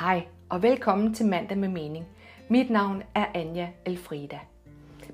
[0.00, 2.06] Hej og velkommen til Mandag med Mening.
[2.48, 4.38] Mit navn er Anja Elfrida.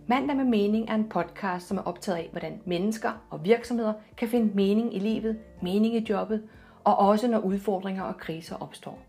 [0.06, 4.28] Mandag med Mening er en podcast, som er optaget af, hvordan mennesker og virksomheder kan
[4.28, 6.48] finde mening i livet, mening i jobbet,
[6.84, 9.02] og også når udfordringer og kriser opstår.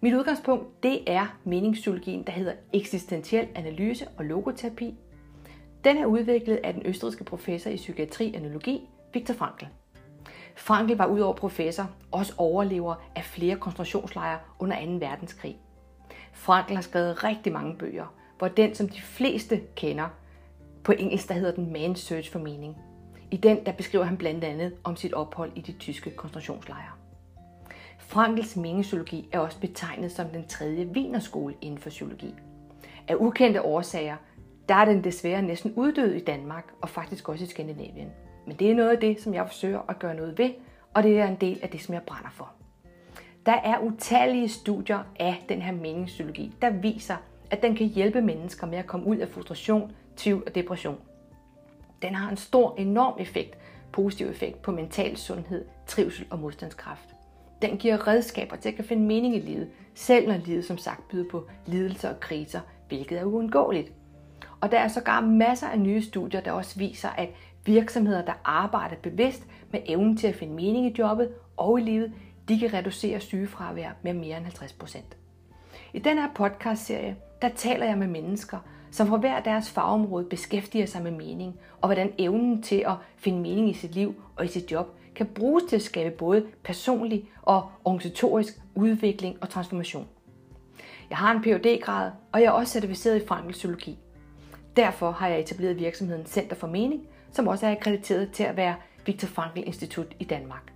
[0.00, 4.94] Mit udgangspunkt det er meningspsykologien, der hedder eksistentiel analyse og logoterapi.
[5.84, 9.64] Den er udviklet af den østrigske professor i psykiatri og analogi, Viktor Frankl.
[10.54, 14.92] Frankl var udover professor også overlever af flere koncentrationslejre under 2.
[14.92, 15.58] verdenskrig.
[16.32, 20.08] Frankl har skrevet rigtig mange bøger, hvor den, som de fleste kender,
[20.84, 22.76] på engelsk der hedder den Man's Search for Meaning.
[23.30, 26.90] I den der beskriver han blandt andet om sit ophold i de tyske koncentrationslejre.
[27.98, 32.34] Frankels meningspsykologi er også betegnet som den tredje vinerskole inden for psykologi.
[33.08, 34.16] Af ukendte årsager,
[34.68, 38.10] der er den desværre næsten uddød i Danmark og faktisk også i Skandinavien.
[38.46, 40.50] Men det er noget af det, som jeg forsøger at gøre noget ved,
[40.94, 42.52] og det er en del af det, som jeg brænder for.
[43.46, 47.16] Der er utallige studier af den her meningspsykologi, der viser,
[47.50, 50.98] at den kan hjælpe mennesker med at komme ud af frustration, tvivl og depression.
[52.02, 53.58] Den har en stor, enorm effekt,
[53.92, 57.14] positiv effekt på mental sundhed, trivsel og modstandskraft.
[57.62, 61.08] Den giver redskaber til at kan finde mening i livet, selv når livet som sagt
[61.08, 63.92] byder på lidelser og kriser, hvilket er uundgåeligt.
[64.60, 67.28] Og der er sågar masser af nye studier, der også viser, at
[67.66, 72.12] virksomheder, der arbejder bevidst med evnen til at finde mening i jobbet og i livet,
[72.48, 75.16] de kan reducere sygefravær med mere end 50 procent.
[75.92, 78.58] I den her podcast-serie, der taler jeg med mennesker,
[78.90, 83.40] som fra hver deres fagområde beskæftiger sig med mening, og hvordan evnen til at finde
[83.40, 87.28] mening i sit liv og i sit job kan bruges til at skabe både personlig
[87.42, 90.08] og organisatorisk udvikling og transformation.
[91.10, 93.98] Jeg har en phd grad og jeg er også certificeret i frankelpsykologi.
[94.76, 97.02] Derfor har jeg etableret virksomheden Center for Mening,
[97.34, 98.74] som også er akkrediteret til at være
[99.06, 100.72] Viktor Frankl Institut i Danmark.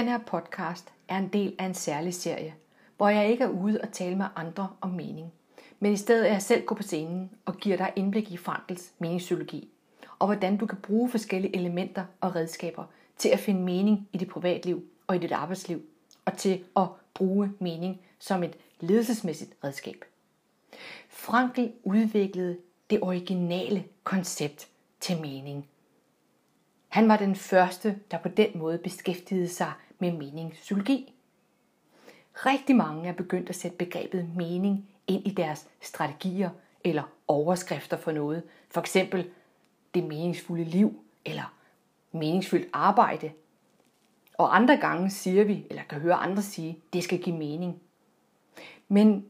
[0.00, 2.54] Den her podcast er en del af en særlig serie,
[2.96, 5.32] hvor jeg ikke er ude og tale med andre om mening,
[5.80, 8.92] men i stedet er jeg selv går på scenen og giver dig indblik i Frankels
[8.98, 9.68] meningspsykologi,
[10.18, 12.84] og hvordan du kan bruge forskellige elementer og redskaber
[13.18, 15.82] til at finde mening i dit privatliv og i dit arbejdsliv,
[16.24, 20.04] og til at bruge mening som et ledelsesmæssigt redskab.
[21.08, 22.58] Frankl udviklede
[22.90, 24.68] det originale koncept
[25.00, 25.68] til mening.
[26.88, 31.14] Han var den første, der på den måde beskæftigede sig med meningspsykologi.
[32.34, 36.50] Rigtig mange er begyndt at sætte begrebet mening ind i deres strategier
[36.84, 38.42] eller overskrifter for noget.
[38.68, 39.30] For eksempel
[39.94, 41.54] det meningsfulde liv eller
[42.12, 43.32] meningsfyldt arbejde.
[44.38, 47.80] Og andre gange siger vi, eller kan høre andre sige, det skal give mening.
[48.88, 49.26] Men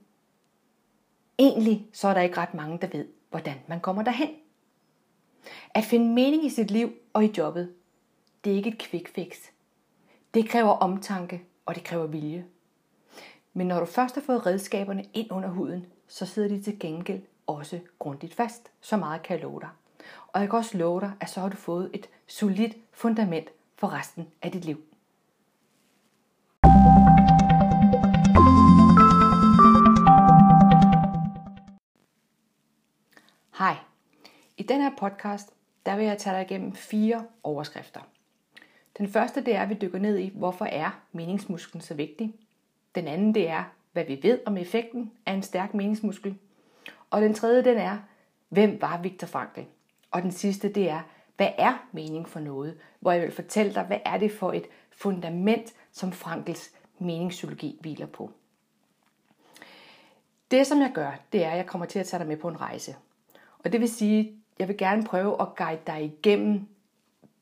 [1.38, 4.31] egentlig så er der ikke ret mange, der ved, hvordan man kommer derhen.
[5.75, 7.75] At finde mening i sit liv og i jobbet,
[8.44, 9.37] det er ikke et quick fix.
[10.35, 12.47] Det kræver omtanke, og det kræver vilje.
[13.53, 17.23] Men når du først har fået redskaberne ind under huden, så sidder de til gengæld
[17.47, 18.71] også grundigt fast.
[18.81, 19.69] Så meget kan jeg love dig.
[20.27, 23.93] Og jeg kan også love dig, at så har du fået et solidt fundament for
[23.93, 24.83] resten af dit liv.
[33.59, 33.77] Hej.
[34.57, 35.51] I den her podcast,
[35.87, 38.01] der vil jeg tage dig igennem fire overskrifter.
[39.00, 42.34] Den første det er, at vi dykker ned i, hvorfor er meningsmusklen så vigtig.
[42.94, 46.38] Den anden det er, hvad vi ved om effekten af en stærk meningsmuskel.
[47.11, 47.99] Og den tredje den er,
[48.49, 49.61] hvem var Viktor Frankl?
[50.11, 51.00] Og den sidste det er,
[51.37, 52.78] hvad er mening for noget?
[53.00, 58.06] Hvor jeg vil fortælle dig, hvad er det for et fundament, som Frankls meningspsykologi hviler
[58.06, 58.31] på.
[60.50, 62.49] Det som jeg gør, det er, at jeg kommer til at tage dig med på
[62.49, 62.97] en rejse.
[63.58, 66.69] Og det vil sige, jeg vil gerne prøve at guide dig igennem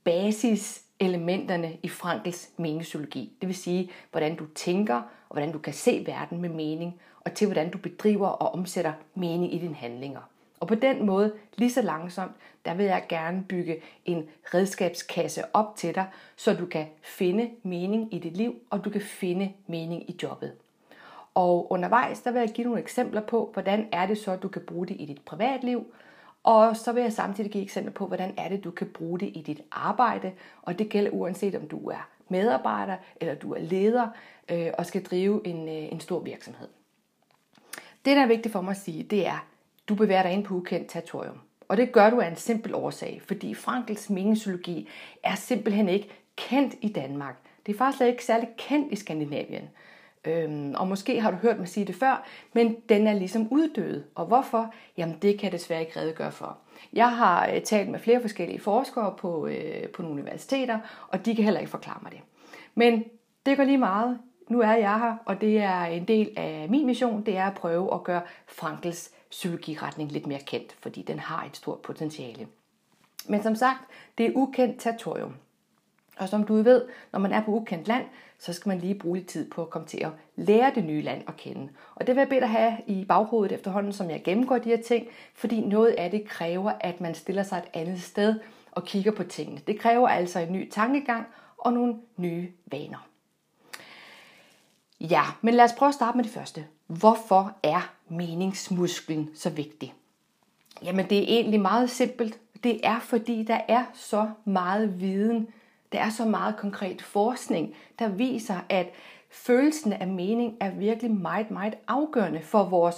[0.04, 3.32] basis elementerne i Frankels meningspsykologi.
[3.40, 4.94] Det vil sige, hvordan du tænker,
[5.28, 8.92] og hvordan du kan se verden med mening, og til hvordan du bedriver og omsætter
[9.14, 10.20] mening i dine handlinger.
[10.60, 12.32] Og på den måde, lige så langsomt,
[12.64, 16.06] der vil jeg gerne bygge en redskabskasse op til dig,
[16.36, 20.52] så du kan finde mening i dit liv, og du kan finde mening i jobbet.
[21.34, 24.48] Og undervejs, der vil jeg give nogle eksempler på, hvordan er det så, at du
[24.48, 25.86] kan bruge det i dit privatliv,
[26.48, 29.26] og så vil jeg samtidig give eksempler på, hvordan er det, du kan bruge det
[29.26, 34.08] i dit arbejde, og det gælder uanset om du er medarbejder eller du er leder
[34.48, 36.68] øh, og skal drive en, øh, en stor virksomhed.
[38.04, 39.46] Det, der er vigtigt for mig at sige, det er,
[39.88, 41.38] du bevæger dig ind på ukendt territorium.
[41.68, 44.88] Og det gør du af en simpel årsag, fordi Frankels meningspsykologi
[45.22, 47.36] er simpelthen ikke kendt i Danmark.
[47.66, 49.68] Det er faktisk slet ikke særlig kendt i Skandinavien.
[50.28, 54.04] Øhm, og måske har du hørt mig sige det før, men den er ligesom uddød.
[54.14, 54.74] Og hvorfor?
[54.96, 56.58] Jamen det kan jeg desværre ikke redegøre for.
[56.92, 60.78] Jeg har øh, talt med flere forskellige forskere på, øh, på nogle universiteter,
[61.08, 62.20] og de kan heller ikke forklare mig det.
[62.74, 63.04] Men
[63.46, 64.18] det går lige meget.
[64.48, 67.54] Nu er jeg her, og det er en del af min mission, det er at
[67.54, 72.46] prøve at gøre Frankels psykologiretning lidt mere kendt, fordi den har et stort potentiale.
[73.28, 73.80] Men som sagt,
[74.18, 75.34] det er ukendt territorium.
[76.18, 78.04] Og som du ved, når man er på ukendt land,
[78.38, 81.02] så skal man lige bruge lidt tid på at komme til at lære det nye
[81.02, 81.68] land at kende.
[81.94, 84.82] Og det vil jeg bede dig have i baghovedet efterhånden, som jeg gennemgår de her
[84.82, 88.34] ting, fordi noget af det kræver, at man stiller sig et andet sted
[88.72, 89.60] og kigger på tingene.
[89.66, 91.26] Det kræver altså en ny tankegang
[91.58, 93.08] og nogle nye vaner.
[95.00, 96.66] Ja, men lad os prøve at starte med det første.
[96.86, 99.94] Hvorfor er meningsmusklen så vigtig?
[100.82, 102.38] Jamen det er egentlig meget simpelt.
[102.62, 105.48] Det er fordi, der er så meget viden
[105.92, 108.86] der er så meget konkret forskning, der viser, at
[109.30, 112.96] følelsen af mening er virkelig meget, meget afgørende for vores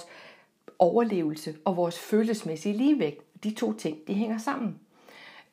[0.79, 3.43] overlevelse og vores følelsesmæssige ligevægt.
[3.43, 4.79] De to ting, de hænger sammen.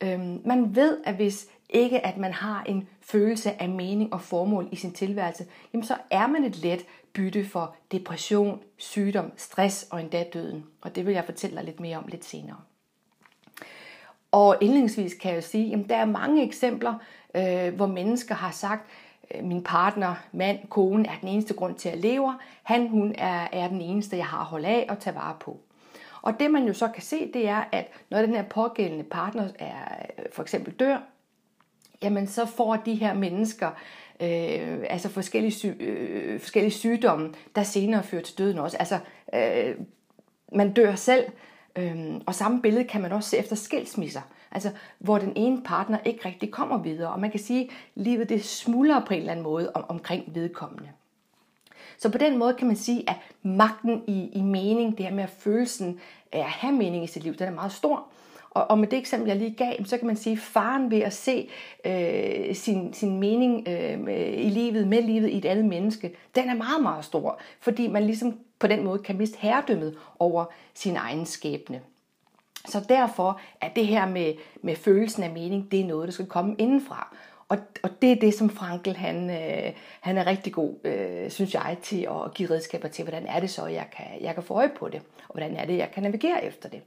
[0.00, 4.68] Øhm, man ved, at hvis ikke at man har en følelse af mening og formål
[4.72, 10.00] i sin tilværelse, jamen så er man et let bytte for depression, sygdom, stress og
[10.00, 10.64] endda døden.
[10.80, 12.56] Og det vil jeg fortælle dig lidt mere om lidt senere.
[14.30, 16.94] Og indledningsvis kan jeg jo sige, at der er mange eksempler,
[17.34, 18.86] øh, hvor mennesker har sagt,
[19.34, 22.34] øh, min partner, mand, kone er den eneste grund til at leve.
[22.62, 25.60] Han, hun er, er den eneste, jeg har at holde af og tage vare på.
[26.22, 29.48] Og det man jo så kan se, det er, at når den her pågældende partner
[29.58, 30.98] er, øh, for eksempel dør,
[32.02, 33.70] jamen så får de her mennesker
[34.20, 38.76] øh, altså forskellige, sy- øh, forskellige sygdomme, der senere fører til døden også.
[38.76, 38.98] Altså,
[39.34, 39.74] øh,
[40.52, 41.24] man dør selv,
[41.76, 44.20] øh, og samme billede kan man også se efter skilsmisser.
[44.52, 47.12] Altså, hvor den ene partner ikke rigtig kommer videre.
[47.12, 50.24] Og man kan sige, at livet det smuldrer på en eller anden måde om, omkring
[50.34, 50.88] vedkommende.
[51.98, 55.24] Så på den måde kan man sige, at magten i, i mening, det her med
[55.24, 56.00] at følelsen
[56.32, 58.06] af at have mening i sit liv, den er meget stor.
[58.50, 61.00] Og, og med det eksempel, jeg lige gav, så kan man sige, at faren ved
[61.00, 61.48] at se
[61.84, 66.54] øh, sin, sin mening øh, i livet, med livet i et andet menneske, den er
[66.54, 67.40] meget, meget stor.
[67.60, 71.80] Fordi man ligesom på den måde kan miste herredømmet over sin egen skæbne.
[72.68, 76.26] Så derfor er det her med, med følelsen af mening, det er noget, der skal
[76.26, 77.16] komme indenfra.
[77.48, 81.54] Og, og det er det, som Frankel han, øh, han er rigtig god, øh, synes
[81.54, 84.54] jeg, til at give redskaber til, hvordan er det så, jeg kan, jeg kan få
[84.54, 86.82] øje på det, og hvordan er det, jeg kan navigere efter det.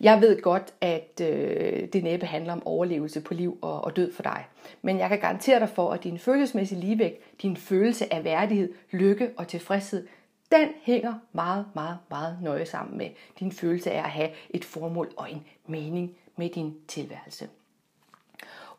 [0.00, 4.12] Jeg ved godt, at øh, det næppe handler om overlevelse på liv og, og død
[4.12, 4.46] for dig.
[4.82, 9.30] Men jeg kan garantere dig for, at din følelsesmæssige ligevægt, din følelse af værdighed, lykke
[9.36, 10.06] og tilfredshed,
[10.52, 13.10] den hænger meget, meget, meget nøje sammen med
[13.40, 17.48] din følelse af at have et formål og en mening med din tilværelse.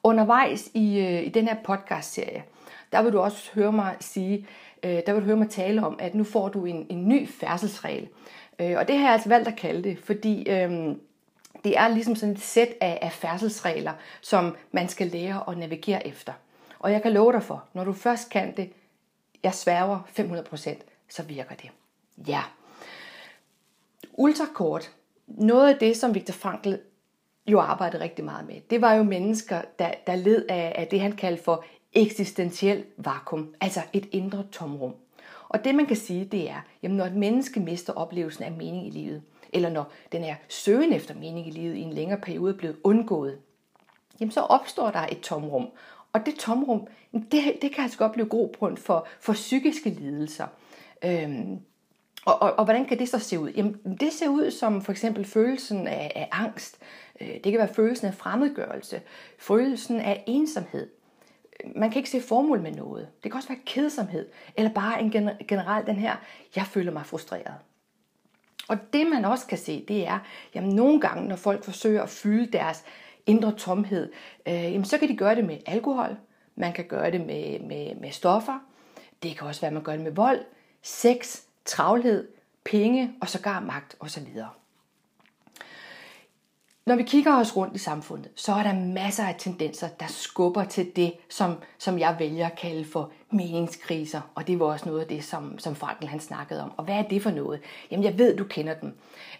[0.04, 2.44] Undervejs i, øh, i den her podcast-serie,
[2.92, 4.48] der vil du også høre mig sige,
[4.84, 7.30] øh, der vil du høre mig tale om, at nu får du en, en ny
[7.30, 8.08] færdselsregel.
[8.60, 10.96] Øh, og det har jeg altså valgt at kalde det, fordi øh,
[11.64, 16.08] det er ligesom sådan et sæt af, af færdselsregler, som man skal lære at navigere
[16.08, 16.34] efter.
[16.80, 18.72] Og jeg kan love dig for, når du først kan det,
[19.44, 21.70] jeg sværger 500%, så virker det.
[22.28, 22.44] Ja.
[24.14, 24.92] Ultrakort.
[25.28, 26.74] Noget af det, som Viktor Frankl
[27.48, 31.00] jo arbejdede rigtig meget med, det var jo mennesker, der, der led af, af det,
[31.00, 34.94] han kaldte for eksistentiel vakuum, altså et indre tomrum.
[35.50, 38.88] Og det man kan sige, det er, jamen når et menneske mister oplevelsen af mening
[38.88, 39.22] i livet,
[39.54, 42.78] eller når den er søgen efter mening i livet i en længere periode er blevet
[42.84, 43.38] undgået,
[44.20, 45.70] jamen så opstår der et tomrum.
[46.14, 50.48] Og det tomrum, det, det kan altså godt blive grobund for, for psykiske lidelser.
[51.06, 51.60] Øhm,
[52.26, 53.50] og, og, og hvordan kan det så se ud?
[53.50, 56.78] Jamen, det ser ud som for eksempel følelsen af, af angst.
[57.22, 59.02] Øh, det kan være følelsen af fremmedgørelse.
[59.40, 60.90] Følelsen af ensomhed.
[61.76, 63.08] Man kan ikke se formål med noget.
[63.24, 64.28] Det kan også være kedsomhed.
[64.58, 65.12] Eller bare en
[65.48, 66.16] generelt den her,
[66.56, 67.56] jeg føler mig frustreret.
[68.68, 70.20] Og det man også kan se, det er,
[70.56, 72.84] jamen nogle gange, når folk forsøger at fylde deres
[73.26, 74.12] indre tomhed,
[74.48, 76.18] øh, jamen så kan de gøre det med alkohol,
[76.56, 78.60] man kan gøre det med, med, med stoffer,
[79.24, 80.40] det kan også være, at man gør det med vold,
[80.82, 82.28] sex, travlhed,
[82.64, 84.28] penge og sågar magt osv.
[86.86, 90.64] Når vi kigger os rundt i samfundet, så er der masser af tendenser, der skubber
[90.64, 94.22] til det, som, som jeg vælger at kalde for meningskriser.
[94.36, 96.72] Og det var også noget af det, som, som Frankl han snakkede om.
[96.78, 97.62] Og hvad er det for noget?
[97.92, 98.98] Jamen jeg ved, du kender dem.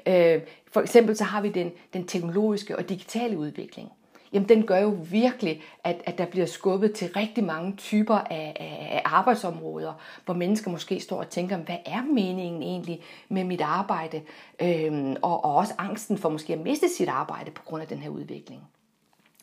[0.08, 0.42] Øh,
[0.72, 3.92] for eksempel så har vi den, den teknologiske og digitale udvikling
[4.34, 8.56] jamen den gør jo virkelig, at, at der bliver skubbet til rigtig mange typer af,
[8.60, 9.94] af arbejdsområder,
[10.26, 14.22] hvor mennesker måske står og tænker, hvad er meningen egentlig med mit arbejde?
[14.62, 17.98] Øhm, og, og også angsten for måske at miste sit arbejde på grund af den
[17.98, 18.62] her udvikling.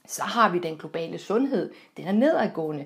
[0.06, 2.84] Så har vi den globale sundhed, den er nedadgående.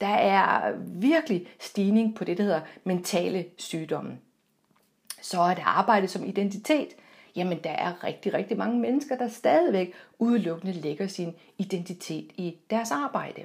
[0.00, 4.18] Der er virkelig stigning på det, der hedder mentale sygdomme.
[5.22, 6.88] Så er der arbejde som identitet
[7.36, 12.90] jamen der er rigtig, rigtig mange mennesker, der stadigvæk udelukkende lægger sin identitet i deres
[12.90, 13.42] arbejde.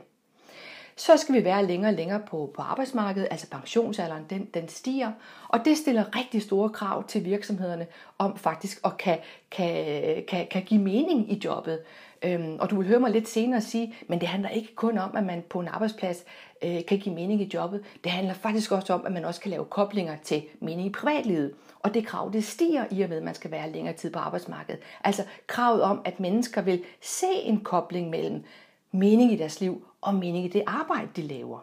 [0.96, 5.12] Så skal vi være længere og længere på, på arbejdsmarkedet, altså pensionsalderen, den, den stiger,
[5.48, 9.18] og det stiller rigtig store krav til virksomhederne om faktisk at kan,
[9.52, 11.80] kan, kan, kan give mening i jobbet.
[12.24, 15.18] Øhm, og du vil høre mig lidt senere sige, men det handler ikke kun om,
[15.18, 16.24] at man på en arbejdsplads
[16.64, 17.84] øh, kan give mening i jobbet.
[18.04, 21.54] Det handler faktisk også om, at man også kan lave koblinger til mening i privatlivet.
[21.88, 24.20] Og det krav, det stiger i og med, at man skal være længere tid på
[24.20, 24.82] arbejdsmarkedet.
[25.04, 28.44] Altså kravet om, at mennesker vil se en kobling mellem
[28.92, 31.60] mening i deres liv og mening i det arbejde, de laver.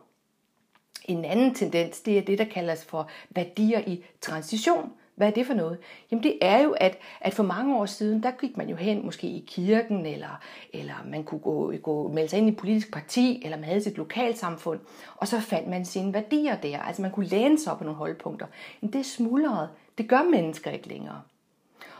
[1.04, 4.92] En anden tendens, det er det, der kaldes for værdier i transition.
[5.14, 5.78] Hvad er det for noget?
[6.10, 9.04] Jamen det er jo, at, at for mange år siden, der gik man jo hen
[9.04, 10.40] måske i kirken, eller,
[10.72, 13.80] eller man kunne gå, gå, melde sig ind i et politisk parti, eller man havde
[13.82, 14.80] sit lokalsamfund,
[15.16, 16.78] og så fandt man sine værdier der.
[16.78, 18.46] Altså man kunne læne sig op på nogle holdpunkter.
[18.80, 19.68] Men det smuldrede.
[19.98, 21.22] Det gør mennesker ikke længere.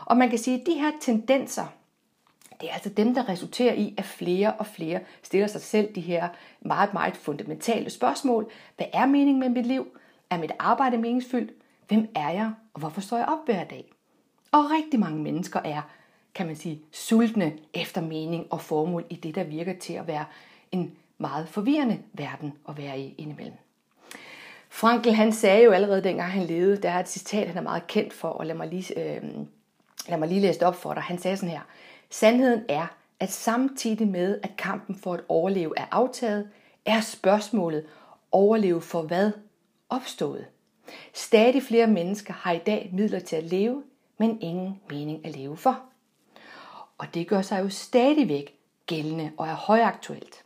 [0.05, 1.65] Og man kan sige, at de her tendenser,
[2.61, 6.01] det er altså dem, der resulterer i, at flere og flere stiller sig selv de
[6.01, 6.29] her
[6.61, 8.51] meget, meget fundamentale spørgsmål.
[8.77, 9.87] Hvad er meningen med mit liv?
[10.29, 11.51] Er mit arbejde meningsfyldt?
[11.87, 13.91] Hvem er jeg, og hvorfor står jeg op hver dag?
[14.51, 15.81] Og rigtig mange mennesker er,
[16.35, 20.25] kan man sige, sultne efter mening og formål i det, der virker til at være
[20.71, 23.57] en meget forvirrende verden at være i indimellem.
[24.75, 27.87] Frankl han sagde jo allerede dengang han levede, der er et citat, han er meget
[27.87, 29.23] kendt for, og lad mig lige, øh,
[30.07, 31.03] lad mig lige læse det op for dig.
[31.03, 31.61] Han sagde sådan her,
[32.09, 32.87] Sandheden er,
[33.19, 36.49] at samtidig med, at kampen for at overleve er aftaget,
[36.85, 37.85] er spørgsmålet,
[38.31, 39.31] overleve for hvad,
[39.89, 40.45] opstået.
[41.13, 43.83] Stadig flere mennesker har i dag midler til at leve,
[44.17, 45.79] men ingen mening at leve for.
[46.97, 48.55] Og det gør sig jo stadigvæk
[48.85, 50.43] gældende og er højaktuelt.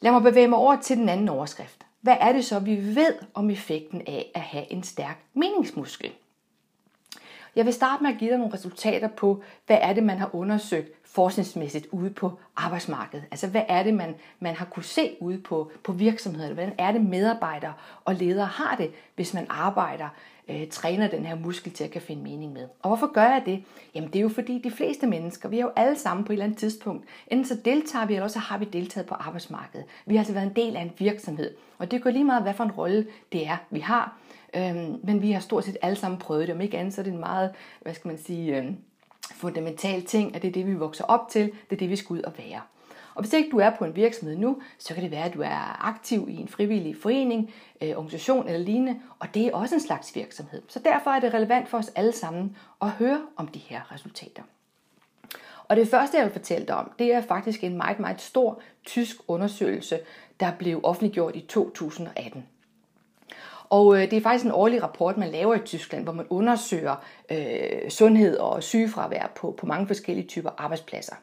[0.00, 1.81] Lad mig bevæge mig over til den anden overskrift.
[2.02, 6.12] Hvad er det så, vi ved om effekten af at have en stærk meningsmuskel?
[7.56, 10.34] Jeg vil starte med at give dig nogle resultater på, hvad er det, man har
[10.34, 13.24] undersøgt forskningsmæssigt ude på arbejdsmarkedet.
[13.30, 16.52] Altså hvad er det, man, man har kunne se ude på, på virksomheder?
[16.52, 17.72] Hvordan er det, medarbejdere
[18.04, 20.08] og ledere har det, hvis man arbejder,
[20.48, 22.68] øh, træner den her muskel til at kan finde mening med?
[22.82, 23.64] Og hvorfor gør jeg det?
[23.94, 26.34] Jamen det er jo fordi de fleste mennesker, vi er jo alle sammen på et
[26.34, 29.86] eller andet tidspunkt, enten så deltager vi, eller så har vi deltaget på arbejdsmarkedet.
[30.06, 31.54] Vi har altså været en del af en virksomhed.
[31.78, 34.16] Og det går lige meget, hvad for en rolle det er, vi har.
[34.56, 36.54] Øhm, men vi har stort set alle sammen prøvet det.
[36.54, 38.72] Om ikke andet, så er det en meget, hvad skal man sige, øh,
[39.34, 42.14] fundamental ting, at det er det, vi vokser op til, det er det, vi skal
[42.14, 42.60] ud og være.
[43.14, 45.40] Og hvis ikke du er på en virksomhed nu, så kan det være, at du
[45.40, 49.80] er aktiv i en frivillig forening, øh, organisation eller lignende, og det er også en
[49.80, 50.62] slags virksomhed.
[50.68, 54.42] Så derfor er det relevant for os alle sammen at høre om de her resultater.
[55.68, 58.60] Og det første, jeg vil fortælle dig om, det er faktisk en meget, meget stor
[58.84, 59.98] tysk undersøgelse,
[60.40, 62.46] der blev offentliggjort i 2018.
[63.70, 66.96] Og øh, det er faktisk en årlig rapport, man laver i Tyskland, hvor man undersøger
[67.30, 71.14] øh, sundhed og sygefravær på, på mange forskellige typer arbejdspladser.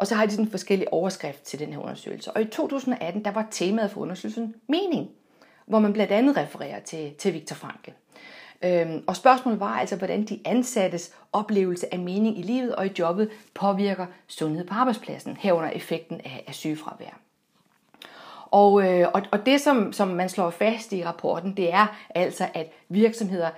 [0.00, 2.32] Og så har de sådan forskellige overskrift til den her undersøgelse.
[2.32, 5.10] Og i 2018, der var temaet for undersøgelsen mening,
[5.66, 7.90] hvor man blandt andet refererer til, til Viktor Frankl.
[8.64, 12.90] Øhm, og spørgsmålet var altså, hvordan de ansattes oplevelse af mening i livet og i
[12.98, 17.20] jobbet påvirker sundhed på arbejdspladsen, herunder effekten af, af sygefravær.
[18.50, 22.48] Og, øh, og, og det, som, som man slår fast i rapporten, det er altså,
[22.54, 23.50] at virksomheder,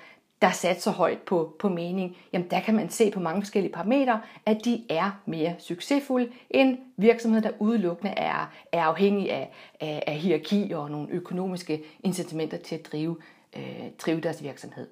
[0.43, 4.21] der satser højt på, på mening, jamen der kan man se på mange forskellige parametre,
[4.47, 10.15] at de er mere succesfulde end virksomheder, der udelukkende er, er afhængige af, af, af
[10.15, 13.17] hierarki og nogle økonomiske incitamenter til at drive,
[13.57, 14.87] øh, drive deres virksomhed.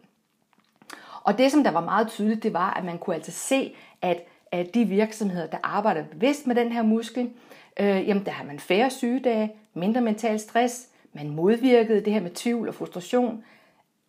[1.23, 4.23] Og det, som der var meget tydeligt, det var, at man kunne altså se, at,
[4.53, 7.31] at de virksomheder, der arbejder bevidst med den her muskel,
[7.81, 12.31] øh, jamen der har man færre sygedage, mindre mental stress, man modvirkede det her med
[12.31, 13.45] tvivl og frustration,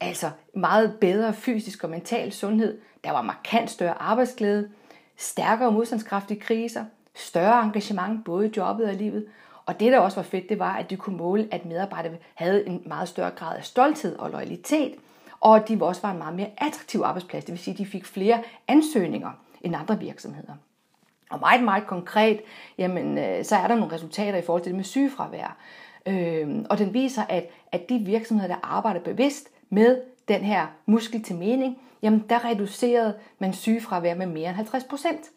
[0.01, 4.70] altså meget bedre fysisk og mental sundhed, der var markant større arbejdsglæde,
[5.17, 9.25] stærkere modstandskraft i kriser, større engagement både i jobbet og i livet,
[9.65, 12.67] og det, der også var fedt, det var, at de kunne måle, at medarbejdere havde
[12.67, 14.96] en meget større grad af stolthed og loyalitet,
[15.39, 17.86] og at de også var en meget mere attraktiv arbejdsplads, det vil sige, at de
[17.86, 19.31] fik flere ansøgninger
[19.62, 20.53] end andre virksomheder.
[21.29, 22.41] Og meget, meget konkret,
[22.77, 25.58] jamen, øh, så er der nogle resultater i forhold til det med sygefravær.
[26.05, 31.24] Øhm, og den viser, at, at de virksomheder, der arbejder bevidst med den her muskel
[31.24, 35.30] til mening, jamen der reducerede man sygefravær med mere end 50 procent.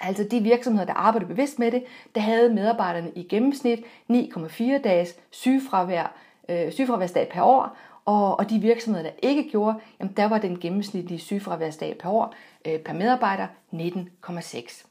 [0.00, 1.84] Altså de virksomheder, der arbejder bevidst med det,
[2.14, 3.78] der havde medarbejderne i gennemsnit
[4.10, 6.14] 9,4 dages sygefravær,
[6.48, 10.60] øh, sygefraværsdag per år, og, og de virksomheder, der ikke gjorde, jamen der var den
[10.60, 12.34] gennemsnitlige sygefraværsdag per år
[12.64, 14.86] øh, per medarbejder 19,6.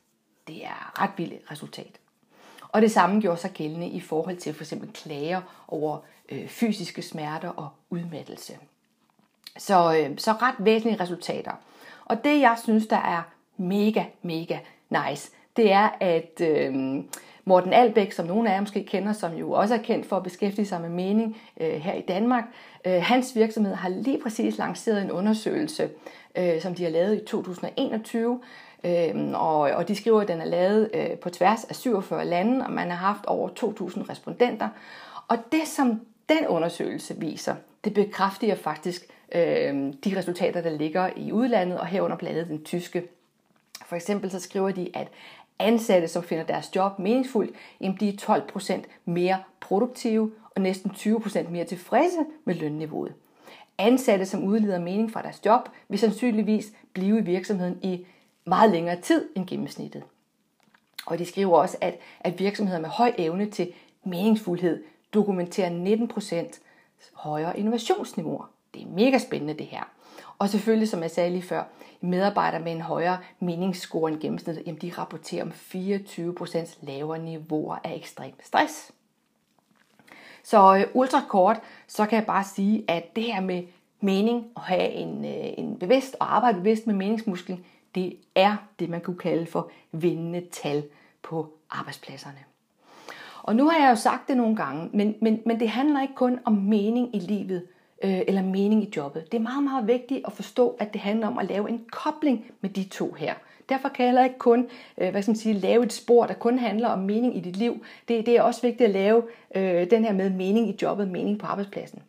[0.48, 2.00] Det er ret vildt resultat.
[2.72, 6.00] Og det samme gjorde sig gældende i forhold til for eksempel klager over
[6.32, 8.58] øh, fysiske smerter og udmattelse.
[9.58, 11.52] Så, øh, så ret væsentlige resultater.
[12.06, 13.22] Og det jeg synes, der er
[13.58, 14.58] mega, mega
[14.90, 17.04] nice, det er, at øh,
[17.46, 20.24] Morten Albæk, som nogle af jer måske kender, som jo også er kendt for at
[20.24, 22.44] beskæftige sig med mening øh, her i Danmark,
[22.86, 25.90] øh, hans virksomhed har lige præcis lanceret en undersøgelse,
[26.36, 28.40] øh, som de har lavet i 2021,
[28.84, 32.66] øh, og, og de skriver, at den er lavet øh, på tværs af 47 lande,
[32.66, 34.70] og man har haft over 2.000 respondenter.
[35.28, 36.02] Og det, som
[36.36, 42.18] den undersøgelse viser, det bekræfter faktisk øh, de resultater, der ligger i udlandet, og herunder
[42.18, 43.04] blandt andet den tyske.
[43.86, 45.08] For eksempel så skriver de, at
[45.60, 51.50] ansatte, som finder deres job meningsfuldt, jamen de er 12% mere produktive og næsten 20%
[51.50, 53.14] mere tilfredse med lønniveauet.
[53.78, 58.06] Ansatte, som udleder mening fra deres job, vil sandsynligvis blive i virksomheden i
[58.46, 60.04] meget længere tid end gennemsnittet.
[61.06, 63.74] Og de skriver også, at, at virksomheder med høj evne til
[64.04, 65.70] meningsfuldhed dokumenterer
[66.50, 66.60] 19%
[67.14, 68.46] højere innovationsniveauer.
[68.74, 69.84] Det er mega spændende det her.
[70.40, 71.64] Og selvfølgelig, som jeg sagde lige før,
[72.02, 77.96] medarbejdere med en højere meningsscore end gennemsnittet, jamen de rapporterer om 24% lavere niveauer af
[77.96, 78.92] ekstrem stress.
[80.44, 83.64] Så øh, ultra kort, så kan jeg bare sige, at det her med
[84.00, 87.66] mening og have en, øh, en bevidst og arbejde bevidst med meningsmusklen,
[87.96, 90.84] det er det, man kunne kalde for vindende tal
[91.24, 92.51] på arbejdspladserne.
[93.44, 96.16] Og nu har jeg jo sagt det nogle gange, men, men, men det handler ikke
[96.16, 97.68] kun om mening i livet
[98.04, 99.32] øh, eller mening i jobbet.
[99.32, 102.46] Det er meget, meget vigtigt at forstå, at det handler om at lave en kobling
[102.62, 103.34] med de to her.
[103.70, 104.68] Derfor kan jeg heller ikke kun
[104.98, 107.56] øh, hvad skal man sige, lave et spor, der kun handler om mening i dit
[107.56, 107.84] liv.
[108.08, 109.24] Det, det er også vigtigt at lave
[109.56, 112.02] øh, den her med mening i jobbet, mening på arbejdspladsen.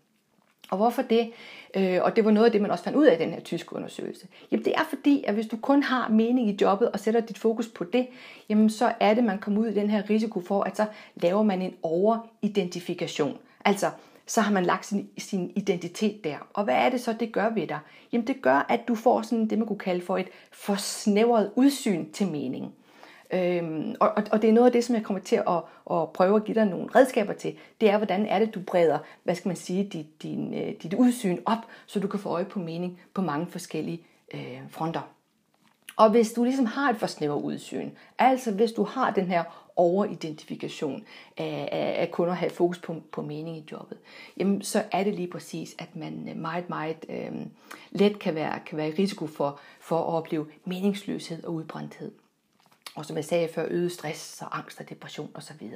[0.71, 1.31] Og hvorfor det?
[1.75, 3.41] Øh, og det var noget af det, man også fandt ud af i den her
[3.41, 4.27] tyske undersøgelse.
[4.51, 7.39] Jamen det er fordi, at hvis du kun har mening i jobbet og sætter dit
[7.39, 8.07] fokus på det,
[8.49, 11.43] jamen så er det, man kommer ud i den her risiko for, at så laver
[11.43, 13.39] man en overidentifikation.
[13.65, 13.91] Altså,
[14.27, 16.37] så har man lagt sin, sin identitet der.
[16.53, 17.79] Og hvad er det så, det gør ved dig?
[18.13, 22.13] Jamen det gør, at du får sådan det, man kunne kalde for et forsnævret udsyn
[22.13, 22.75] til mening.
[23.33, 26.37] Øhm, og, og det er noget af det, som jeg kommer til at, at prøve
[26.37, 27.57] at give dig nogle redskaber til.
[27.81, 30.95] Det er, hvordan er det, du breder, hvad skal man sige, dit, din, øh, dit
[30.95, 34.03] udsyn op, så du kan få øje på mening på mange forskellige
[34.35, 35.01] øh, fronter.
[35.97, 39.45] Og hvis du ligesom har et for snæver udsyn, altså hvis du har den her
[39.77, 41.05] overidentifikation
[41.37, 43.99] af, af, af kun at have fokus på, på mening i jobbet,
[44.37, 47.33] jamen så er det lige præcis, at man øh, meget, meget øh,
[47.91, 52.13] let kan være, kan være i risiko for, for at opleve meningsløshed og udbrændthed.
[52.95, 55.71] Og som jeg sagde før, øget stress og angst og depression osv.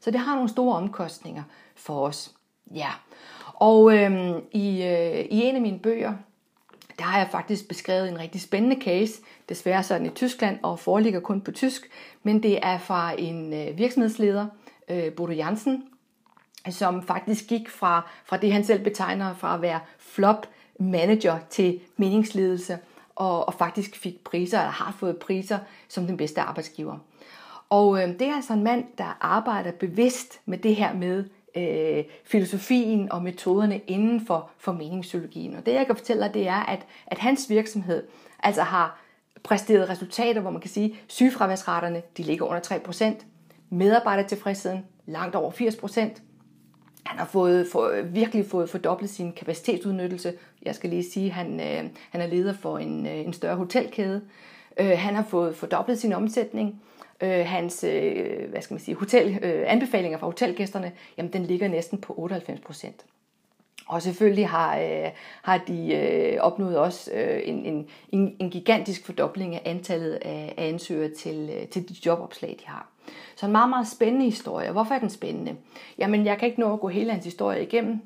[0.00, 1.42] Så det har nogle store omkostninger
[1.76, 2.34] for os.
[2.74, 2.88] Ja.
[3.54, 6.14] Og øhm, i, øh, i en af mine bøger,
[6.98, 9.22] der har jeg faktisk beskrevet en rigtig spændende case.
[9.48, 11.90] Desværre så er den i Tyskland og foreligger kun på tysk.
[12.22, 14.46] Men det er fra en øh, virksomhedsleder,
[14.88, 15.84] øh, Bodo Jansen,
[16.70, 20.46] som faktisk gik fra, fra det, han selv betegner fra at være flop
[20.78, 22.78] manager til meningsledelse
[23.20, 26.98] og, og faktisk fik priser, eller har fået priser som den bedste arbejdsgiver.
[27.70, 31.24] Og øh, det er altså en mand, der arbejder bevidst med det her med
[31.56, 35.56] øh, filosofien og metoderne inden for, for meningspsykologien.
[35.56, 38.06] Og det jeg kan fortælle dig, det er, at, at hans virksomhed
[38.42, 39.00] altså har
[39.42, 42.60] præsteret resultater, hvor man kan sige, at sygefraværsraterne de ligger under
[43.20, 43.24] 3%,
[43.70, 46.20] medarbejdertilfredsheden langt over 80%,
[47.06, 50.32] han har fået, for, virkelig fået fordoblet sin kapacitetsudnyttelse.
[50.62, 53.56] Jeg skal lige sige, at han, øh, han er leder for en, øh, en større
[53.56, 54.22] hotelkæde.
[54.80, 56.82] Øh, han har fået fordoblet sin omsætning.
[57.20, 61.68] Øh, hans øh, hvad skal man sige, hotel, øh, anbefalinger fra hotelgæsterne, jamen den ligger
[61.68, 63.04] næsten på 98 procent.
[63.86, 65.10] Og selvfølgelig har, øh,
[65.42, 70.68] har de øh, opnået også øh, en, en, en gigantisk fordobling af antallet af, af
[70.68, 72.89] ansøgere til, øh, til de jobopslag, de har.
[73.36, 74.72] Så en meget, meget spændende historie.
[74.72, 75.56] Hvorfor er den spændende?
[75.98, 78.00] Jamen, jeg kan ikke nå at gå hele hans historie igennem,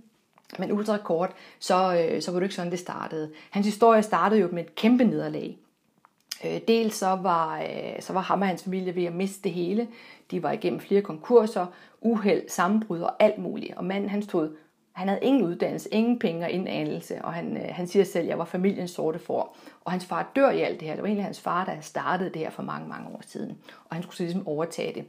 [0.59, 3.31] men ultra kort, så, øh, så var det ikke sådan, det startede.
[3.51, 5.59] Hans historie startede jo med et kæmpe nederlag.
[6.45, 9.53] Øh, dels så var, øh, så var ham og hans familie ved at miste det
[9.53, 9.89] hele.
[10.31, 11.67] De var igennem flere konkurser,
[12.01, 13.75] uheld, sammenbrud og alt muligt.
[13.77, 14.57] Og manden han stod
[14.95, 18.23] han havde ingen uddannelse, ingen penge og ingen anelse, og han, øh, han siger selv,
[18.23, 19.57] at jeg var familiens sorte for.
[19.85, 20.95] Og hans far dør i alt det her.
[20.95, 23.59] Det var egentlig hans far, der startede det her for mange, mange år siden.
[23.89, 25.07] Og han skulle så ligesom overtage det.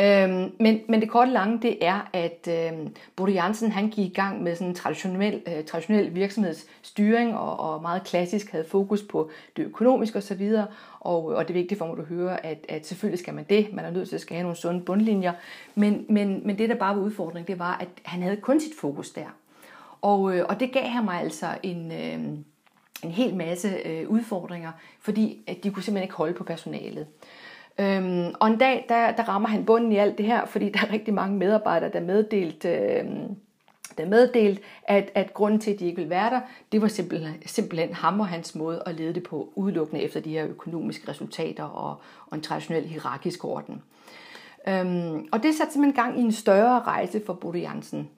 [0.00, 4.14] Øhm, men, men det korte lange, det er, at øhm, Bodo Jansen, han gik i
[4.14, 9.30] gang med sådan en traditionel, øh, traditionel virksomhedsstyring, og, og meget klassisk havde fokus på
[9.56, 10.52] det økonomiske osv.,
[11.00, 13.34] og, øh, og det er vigtigt for mig, at du hører, at, at selvfølgelig skal
[13.34, 15.32] man det, man er nødt til at skal have nogle sunde bundlinjer,
[15.74, 18.72] men, men, men det, der bare var udfordringen, det var, at han havde kun sit
[18.80, 19.36] fokus der.
[20.02, 21.92] Og, øh, og det gav ham altså en...
[21.92, 22.38] Øh,
[23.04, 27.06] en hel masse øh, udfordringer, fordi at de kunne simpelthen ikke holde på personalet.
[27.78, 30.80] Øhm, og en dag, der, der rammer han bunden i alt det her, fordi der
[30.80, 33.36] er rigtig mange medarbejdere, der meddelt, Øhm,
[33.98, 36.40] der meddelt at, at grunden til, at de ikke ville være der,
[36.72, 40.30] det var simpelthen, simpelthen ham og hans måde at lede det på, udelukkende efter de
[40.30, 43.82] her økonomiske resultater og, og en traditionel hierarkisk orden.
[44.68, 48.08] Øhm, og det satte simpelthen gang i en større rejse for Bodo Jansen.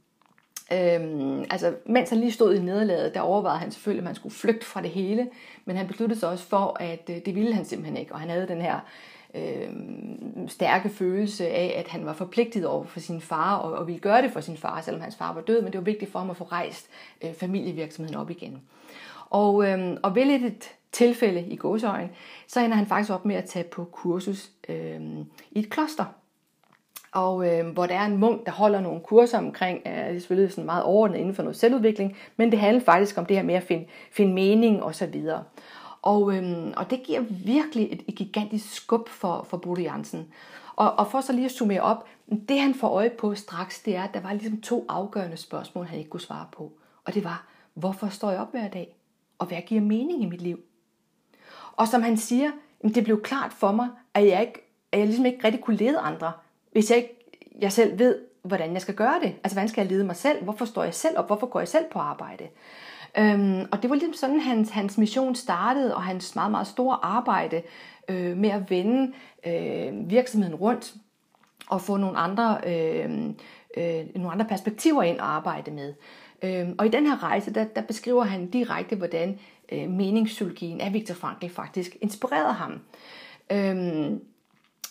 [0.73, 4.35] Øhm, altså, mens han lige stod i nederlaget, der overvejede han selvfølgelig, at man skulle
[4.35, 5.29] flygte fra det hele,
[5.65, 8.31] men han besluttede sig også for, at øh, det ville han simpelthen ikke, og han
[8.31, 13.21] havde den her øh, Øhm, stærke følelse af, at han var forpligtet over for sin
[13.21, 15.73] far, og, og ville gøre det for sin far, selvom hans far var død, men
[15.73, 16.89] det var vigtigt for ham at få rejst
[17.25, 18.63] øh, familievirksomheden op igen.
[19.31, 22.09] Og, øh, og ved et tilfælde i gåsøjen,
[22.47, 25.01] så ender han faktisk op med at tage på kursus øh,
[25.51, 26.05] i et kloster,
[27.13, 30.13] og øh, hvor der er en munk, der holder nogle kurser omkring, øh, det er
[30.13, 33.45] selvfølgelig sådan meget overordnet inden for noget selvudvikling, men det handler faktisk om det her
[33.45, 35.45] med at finde, finde mening og så videre.
[36.07, 40.29] Og, øhm, og det giver virkelig et, et gigantisk skub for, for Bodo Jansen.
[40.77, 42.07] Og, og for så lige at summere op,
[42.49, 45.87] det han får øje på straks, det er, at der var ligesom to afgørende spørgsmål,
[45.87, 46.73] han ikke kunne svare på.
[47.05, 48.97] Og det var, hvorfor står jeg op hver dag?
[49.39, 50.61] Og hvad giver mening i mit liv?
[51.73, 52.51] Og som han siger,
[52.83, 55.99] det blev klart for mig, at jeg, ikke, at jeg ligesom ikke rigtig kunne lede
[55.99, 56.33] andre,
[56.73, 57.17] hvis jeg ikke
[57.61, 59.35] jeg selv ved, hvordan jeg skal gøre det.
[59.45, 60.45] Altså, hvordan skal jeg lede mig selv?
[60.45, 61.27] Hvorfor står jeg selv op?
[61.27, 62.49] Hvorfor går jeg selv på arbejde?
[63.19, 66.99] Øhm, og det var ligesom sådan, hans, hans mission startede, og hans meget, meget store
[67.03, 67.63] arbejde
[68.09, 69.13] øh, med at vende
[69.47, 70.95] øh, virksomheden rundt
[71.69, 73.29] og få nogle andre, øh,
[73.77, 75.95] øh, nogle andre perspektiver ind at arbejde med.
[76.43, 79.39] Øhm, og i den her rejse, der, der beskriver han direkte, hvordan
[79.73, 82.81] øh, meningspsykologien af Viktor Frankl faktisk inspirerede ham.
[83.53, 84.21] Øhm,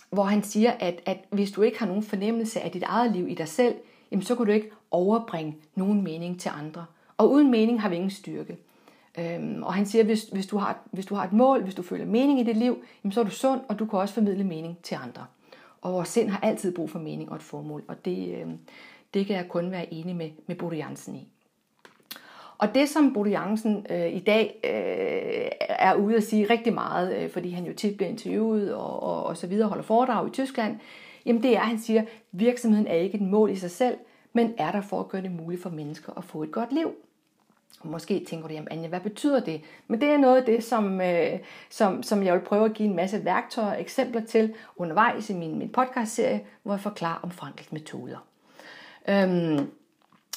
[0.09, 3.27] hvor han siger, at, at hvis du ikke har nogen fornemmelse af dit eget liv
[3.27, 3.75] i dig selv,
[4.11, 6.85] jamen så kan du ikke overbringe nogen mening til andre.
[7.17, 8.57] Og uden mening har vi ingen styrke.
[9.19, 11.81] Øhm, og han siger, hvis, hvis, du har, hvis du har et mål, hvis du
[11.81, 14.43] føler mening i dit liv, jamen så er du sund, og du kan også formidle
[14.43, 15.25] mening til andre.
[15.81, 18.57] Og vores sind har altid brug for mening og et formål, og det, øhm,
[19.13, 21.27] det kan jeg kun være enig med, med Bodo Jansen i.
[22.57, 27.15] Og det, som Bodo Jansen øh, i dag øh, er ude at sige rigtig meget,
[27.15, 30.31] øh, fordi han jo tit bliver interviewet og, og, og så videre, holder foredrag i
[30.31, 30.79] Tyskland,
[31.25, 33.97] jamen det er, at han siger, at virksomheden er ikke et mål i sig selv,
[34.33, 36.95] men er der for at gøre det muligt for mennesker at få et godt liv.
[37.83, 39.61] Måske tænker du, jamen Anja, hvad betyder det?
[39.87, 42.89] Men det er noget af det, som, øh, som, som jeg vil prøve at give
[42.89, 47.31] en masse værktøjer og eksempler til undervejs i min, min podcast-serie, hvor jeg forklarer om
[47.31, 48.17] Frankels metoder.
[49.07, 49.71] Øhm,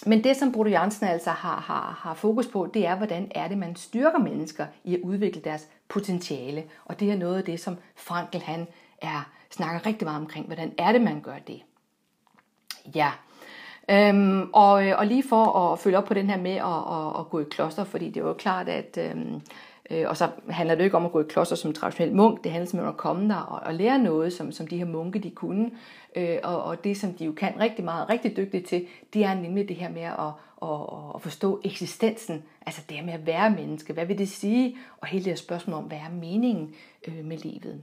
[0.07, 3.49] men det, som Bruno Jørgensen altså har, har, har fokus på, det er, hvordan er
[3.49, 6.65] det, man styrker mennesker i at udvikle deres potentiale.
[6.85, 8.67] Og det er noget af det, som Frankl han
[9.03, 10.47] er, snakker rigtig meget omkring.
[10.47, 11.63] Hvordan er det, man gør det?
[12.95, 13.13] Ja,
[13.91, 17.21] Øhm, og, øh, og lige for at følge op på den her med at, at,
[17.21, 19.41] at gå i kloster, fordi det var jo klart, at øhm,
[19.91, 22.53] øh, og så handler det ikke om at gå i kloster som traditionel munk, det
[22.53, 25.19] handler simpelthen om at komme der og, og lære noget, som, som de her munke
[25.19, 25.71] de kunne,
[26.17, 29.35] øh, og, og det som de jo kan rigtig meget, rigtig dygtige til, det er
[29.35, 33.51] nemlig det her med at, at, at forstå eksistensen, altså det her med at være
[33.51, 36.75] menneske, hvad vil det sige, og hele det her spørgsmål om, hvad er meningen
[37.09, 37.83] øh, med livet.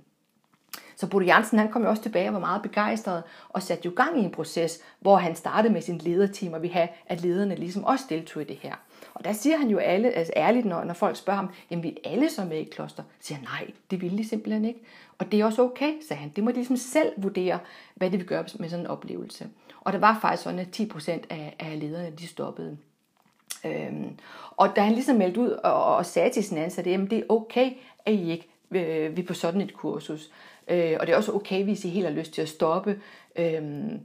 [0.96, 3.92] Så Bodo Jansen han kom jo også tilbage og var meget begejstret og satte jo
[3.96, 7.56] gang i en proces, hvor han startede med sin lederteam og vi have, at lederne
[7.56, 8.74] ligesom også deltog i det her.
[9.14, 11.98] Og der siger han jo alle, altså ærligt, når, når folk spørger ham, jamen vi
[12.04, 14.80] alle så med i kloster, siger han, nej, det ville de simpelthen ikke.
[15.18, 16.32] Og det er også okay, sagde han.
[16.36, 17.60] Det må de ligesom selv vurdere,
[17.96, 19.48] hvad det vil gøre med sådan en oplevelse.
[19.82, 22.78] Og der var faktisk sådan, at 10 procent af, af lederne, de stoppede.
[23.66, 24.18] Øhm,
[24.52, 27.24] og da han ligesom meldte ud og, og sagde til sin ansatte, jamen det er
[27.30, 27.72] okay,
[28.06, 30.30] at I ikke øh, vi på sådan et kursus.
[30.68, 33.00] Øh, og det er også okay, hvis I helt har lyst til at stoppe.
[33.36, 34.00] Øhm,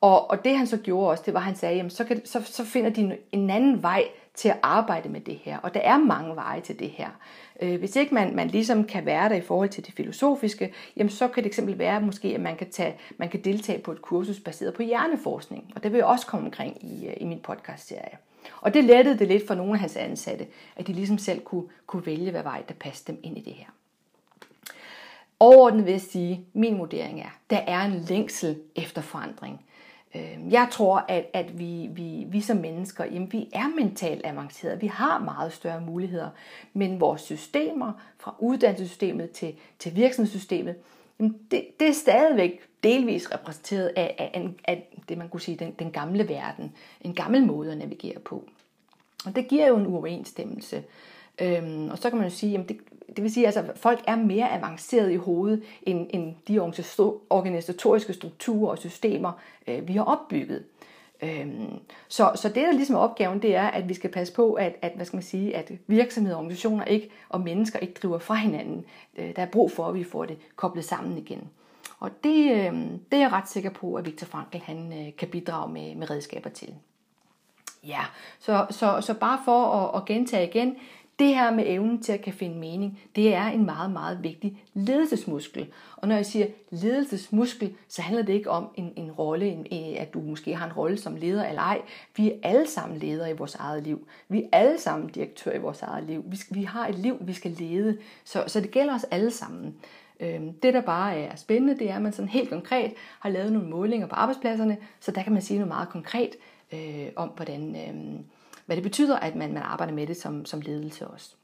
[0.00, 2.26] og, og det han så gjorde også, det var, at han sagde, jamen, så, kan,
[2.26, 5.58] så, så finder de en anden vej til at arbejde med det her.
[5.58, 7.08] Og der er mange veje til det her.
[7.62, 11.10] Øh, hvis ikke man, man ligesom kan være der i forhold til det filosofiske, jamen
[11.10, 14.02] så kan det eksempel være måske, at man kan, tage, man kan deltage på et
[14.02, 15.72] kursus baseret på hjerneforskning.
[15.76, 18.18] Og det vil jeg også komme omkring i, øh, i min podcast-serie.
[18.60, 20.46] Og det lettede det lidt for nogle af hans ansatte,
[20.76, 23.52] at de ligesom selv kunne, kunne vælge, hvad vej der passede dem ind i det
[23.52, 23.66] her.
[25.40, 29.64] Overordnet vil jeg sige, min vurdering er, der er en længsel efter forandring.
[30.14, 34.80] Øhm, jeg tror, at, at vi, vi, vi som mennesker, jamen, vi er mentalt avancerede.
[34.80, 36.28] Vi har meget større muligheder.
[36.72, 40.76] Men vores systemer, fra uddannelsessystemet til, til virksomhedssystemet,
[41.18, 45.56] jamen det, det er stadigvæk delvis repræsenteret af, af, af, af det, man kunne sige,
[45.56, 46.72] den, den gamle verden.
[47.00, 48.44] En gammel måde at navigere på.
[49.26, 50.84] Og det giver jo en uoverensstemmelse.
[51.40, 52.78] Øhm, og så kan man jo sige, jamen det,
[53.16, 56.58] det vil sige, at altså, folk er mere avanceret i hovedet end, end de
[57.30, 59.32] organisatoriske strukturer og systemer,
[59.66, 60.64] øh, vi har opbygget.
[61.22, 64.52] Øhm, så, så det, der ligesom er opgaven, det er, at vi skal passe på,
[64.52, 68.18] at, at, hvad skal man sige, at virksomheder og organisationer ikke, og mennesker ikke driver
[68.18, 68.84] fra hinanden.
[69.16, 71.48] Øh, der er brug for, at vi får det koblet sammen igen.
[71.98, 72.72] Og det, øh,
[73.10, 76.10] det er jeg ret sikker på, at Viktor Frankl han, øh, kan bidrage med, med
[76.10, 76.74] redskaber til.
[77.86, 78.00] Ja,
[78.38, 80.76] så, så, så bare for at, at gentage igen,
[81.18, 84.62] det her med evnen til at kan finde mening, det er en meget, meget vigtig
[84.74, 85.66] ledelsesmuskel.
[85.96, 90.14] Og når jeg siger ledelsesmuskel, så handler det ikke om en, en rolle, en, at
[90.14, 91.80] du måske har en rolle som leder eller ej.
[92.16, 94.06] Vi er alle sammen ledere i vores eget liv.
[94.28, 96.24] Vi er alle sammen direktør i vores eget liv.
[96.26, 97.98] Vi, vi har et liv, vi skal lede.
[98.24, 99.74] Så, så det gælder os alle sammen.
[100.20, 103.52] Øhm, det, der bare er spændende, det er, at man sådan helt konkret har lavet
[103.52, 106.30] nogle målinger på arbejdspladserne, så der kan man sige noget meget konkret
[106.72, 108.20] øh, om, hvordan, øh,
[108.66, 111.34] hvad det betyder, at man, man arbejder med det som, som ledelse også.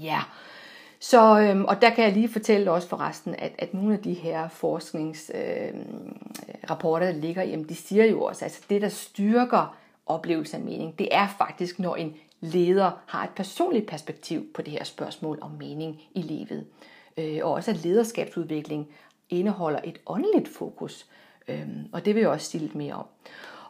[0.00, 0.22] Ja,
[1.04, 4.12] så, øhm, og der kan jeg lige fortælle også forresten, at, at nogle af de
[4.12, 8.88] her forskningsrapporter, øhm, øh, der ligger, jamen de siger jo også, at altså det, der
[8.88, 14.62] styrker oplevelse af mening, det er faktisk, når en leder har et personligt perspektiv på
[14.62, 16.66] det her spørgsmål om mening i livet.
[17.16, 18.88] Øh, og også at lederskabsudvikling
[19.30, 21.06] indeholder et åndeligt fokus.
[21.48, 23.06] Øh, og det vil jeg også sige lidt mere om.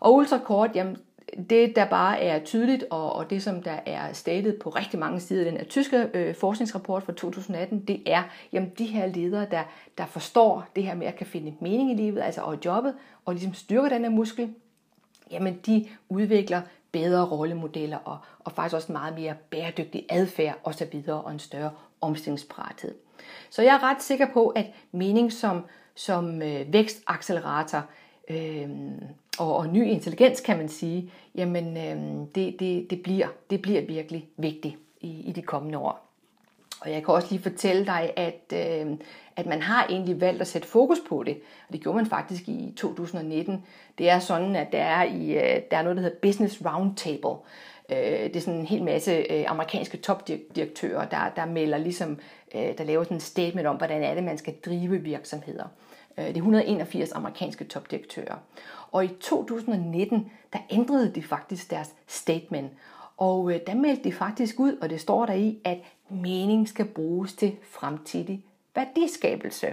[0.00, 0.96] Og ultrakort, jamen,
[1.48, 5.20] det der bare er tydeligt, og, og det som der er statet på rigtig mange
[5.20, 9.46] sider i den her tyske øh, forskningsrapport fra 2018, det er, jamen de her ledere,
[9.50, 9.62] der,
[9.98, 12.94] der forstår det her med at kan finde mening i livet, altså og jobbet,
[13.24, 14.54] og ligesom styrker den her muskel,
[15.30, 16.60] jamen de udvikler
[16.92, 21.02] bedre rollemodeller og, og faktisk også meget mere bæredygtig adfærd osv.
[21.08, 21.70] og en større
[22.00, 22.94] omstillingsparathed.
[23.50, 27.82] Så jeg er ret sikker på, at mening som, som øh, vækstaccelerator
[28.30, 28.68] øh,
[29.38, 33.82] og, og ny intelligens, kan man sige, jamen øh, det, det, det, bliver, det bliver
[33.82, 36.04] virkelig vigtigt i, i de kommende år.
[36.80, 38.96] Og jeg kan også lige fortælle dig, at, øh,
[39.36, 41.40] at man har egentlig valgt at sætte fokus på det.
[41.68, 43.64] Og det gjorde man faktisk i 2019.
[43.98, 47.36] Det er sådan, at der er, i, øh, der er noget, der hedder Business Roundtable.
[47.90, 52.18] Øh, det er sådan en hel masse øh, amerikanske topdirektører, der, der melder ligesom,
[52.54, 55.64] øh, der laver sådan en statement om, hvordan er det, man skal drive virksomheder.
[56.16, 58.36] Det er 181 amerikanske topdirektører.
[58.92, 62.72] Og i 2019, der ændrede de faktisk deres statement.
[63.16, 66.84] Og øh, der meldte de faktisk ud, og det står der i, at mening skal
[66.84, 69.66] bruges til fremtidig værdiskabelse.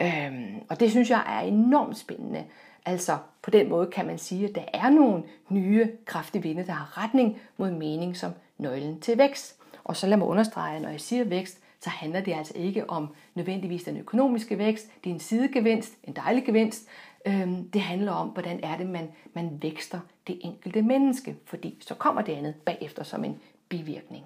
[0.00, 2.44] Øhm, og det synes jeg er enormt spændende.
[2.86, 6.72] Altså på den måde kan man sige, at der er nogle nye kraftige vinde, der
[6.72, 9.56] har retning mod mening som nøglen til vækst.
[9.84, 12.90] Og så lad mig understrege, at når jeg siger vækst, så handler det altså ikke
[12.90, 14.90] om nødvendigvis den økonomiske vækst.
[15.04, 16.88] Det er en sidegevinst, en dejlig gevinst.
[17.26, 21.94] Øhm, det handler om, hvordan er det, man, man vækster det enkelte menneske, fordi så
[21.94, 24.24] kommer det andet bagefter som en bivirkning.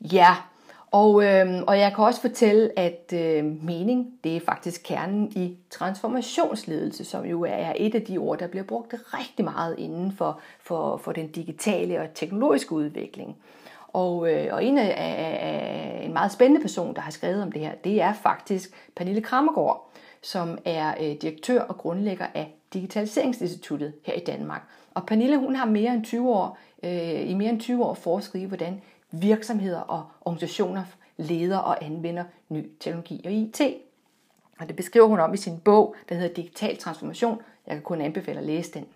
[0.00, 0.36] Ja,
[0.90, 5.56] og, øh, og jeg kan også fortælle, at øh, mening, det er faktisk kernen i
[5.70, 10.40] transformationsledelse, som jo er et af de ord, der bliver brugt rigtig meget inden for,
[10.60, 13.36] for, for den digitale og teknologiske udvikling.
[13.94, 17.60] Og, øh, og en af, af, en meget spændende person, der har skrevet om det
[17.60, 19.90] her, det er faktisk Pernille Krammergaard,
[20.22, 24.62] som er øh, direktør og grundlægger af Digitaliseringsinstituttet her i Danmark.
[24.94, 28.40] Og Pernille, hun har mere end 20 år, øh, i mere end 20 år forsket
[28.40, 30.84] i, hvordan virksomheder og organisationer
[31.16, 33.60] leder og anvender ny teknologi og IT.
[34.60, 37.40] Og det beskriver hun om i sin bog, der hedder Digital Transformation.
[37.66, 38.86] Jeg kan kun anbefale at læse den.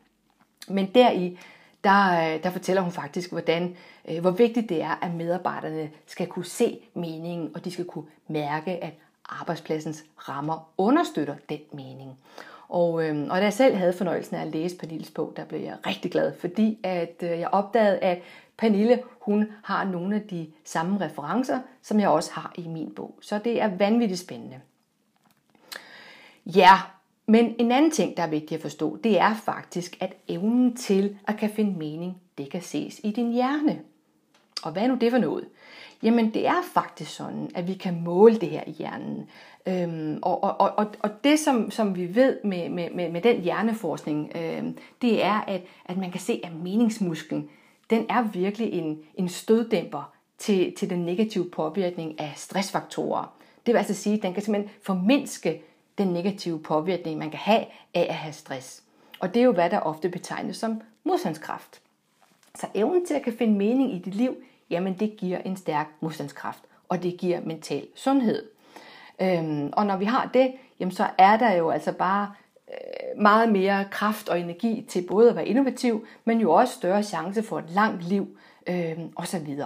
[0.69, 1.39] Men deri,
[1.85, 3.77] der, øh, der fortæller hun faktisk, hvordan,
[4.09, 8.07] øh, hvor vigtigt det er, at medarbejderne skal kunne se meningen, og de skal kunne
[8.29, 8.93] mærke, at
[9.29, 12.19] arbejdspladsens rammer understøtter den mening.
[12.69, 15.61] Og, øh, og da jeg selv havde fornøjelsen af at læse Pernilles bog, der blev
[15.61, 18.19] jeg rigtig glad, fordi at øh, jeg opdagede, at
[18.57, 23.19] Pernille, hun har nogle af de samme referencer, som jeg også har i min bog.
[23.21, 24.61] Så det er vanvittigt spændende.
[26.47, 26.81] Ja,
[27.31, 31.19] men en anden ting, der er vigtigt at forstå, det er faktisk, at evnen til
[31.27, 33.81] at kan finde mening, det kan ses i din hjerne.
[34.63, 35.45] Og hvad er nu det for noget?
[36.03, 39.29] Jamen det er faktisk sådan, at vi kan måle det her i hjernen.
[39.67, 43.41] Øhm, og, og, og, og det som, som vi ved med, med, med, med den
[43.41, 47.49] hjerneforskning, øhm, det er, at, at man kan se, at meningsmusklen,
[47.91, 53.35] den er virkelig en, en støddæmper til, til den negative påvirkning af stressfaktorer.
[53.67, 55.63] Det vil altså sige, at den kan simpelthen formindske
[55.99, 58.83] den negative påvirkning, man kan have af at have stress.
[59.21, 61.81] Og det er jo, hvad der ofte betegnes som modstandskraft.
[62.55, 64.37] Så evnen til at kan finde mening i dit liv,
[64.71, 68.51] jamen det giver en stærk modstandskraft, og det giver mental sundhed.
[69.21, 72.33] Øhm, og når vi har det, jamen så er der jo altså bare
[72.69, 77.03] øh, meget mere kraft og energi til både at være innovativ, men jo også større
[77.03, 79.61] chance for et langt liv øh, osv.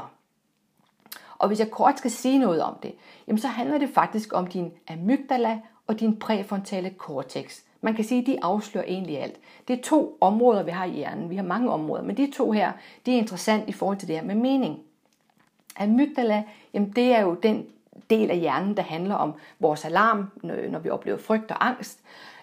[1.38, 2.95] Og hvis jeg kort skal sige noget om det,
[3.27, 7.61] jamen så handler det faktisk om din amygdala og din præfrontale cortex.
[7.81, 9.37] Man kan sige, at de afslører egentlig alt.
[9.68, 11.31] Det er to områder, vi har i hjernen.
[11.31, 12.73] Vi har mange områder, men de to her,
[13.07, 14.79] de er interessant i forhold til det her med mening.
[15.77, 17.66] Amygdala, jamen det er jo den
[18.11, 22.01] del af hjernen, der handler om vores alarm, når vi oplever frygt og angst.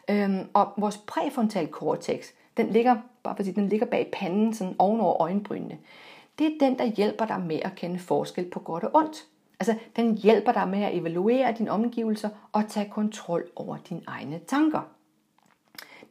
[0.09, 2.25] Øhm, og vores præfrontale cortex,
[2.57, 5.77] den ligger, bare fordi den ligger bag panden, sådan ovenover øjenbrynene.
[6.39, 9.25] Det er den, der hjælper dig med at kende forskel på godt og ondt.
[9.59, 14.39] Altså, den hjælper dig med at evaluere dine omgivelser og tage kontrol over dine egne
[14.47, 14.81] tanker.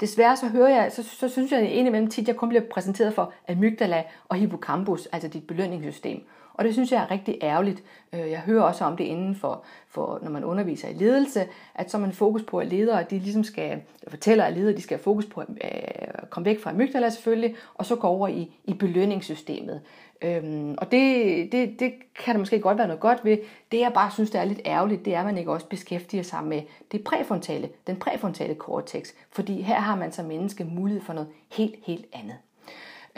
[0.00, 3.32] Desværre så hører jeg, så, så synes jeg indimellem tit, jeg kun bliver præsenteret for
[3.48, 6.26] amygdala og hippocampus, altså dit belønningssystem.
[6.54, 7.82] Og det synes jeg er rigtig ærgerligt.
[8.12, 11.90] Øh, jeg hører også om det inden for, for når man underviser i ledelse, at
[11.90, 14.96] så er man fokus på, at ledere de ligesom skal, fortæller at ledere, de skal
[14.96, 18.56] have fokus på øh, at komme væk fra amygdala selvfølgelig, og så gå over i,
[18.64, 19.80] i belønningssystemet.
[20.22, 21.92] Øhm, og det, det, det
[22.24, 23.38] kan der måske godt være noget godt ved.
[23.72, 26.22] Det jeg bare synes, der er lidt ærgerligt, det er, at man ikke også beskæftiger
[26.22, 29.12] sig med det præfrontale, den præfrontale cortex.
[29.31, 32.37] Fordi her har man som menneske mulighed for noget helt, helt andet.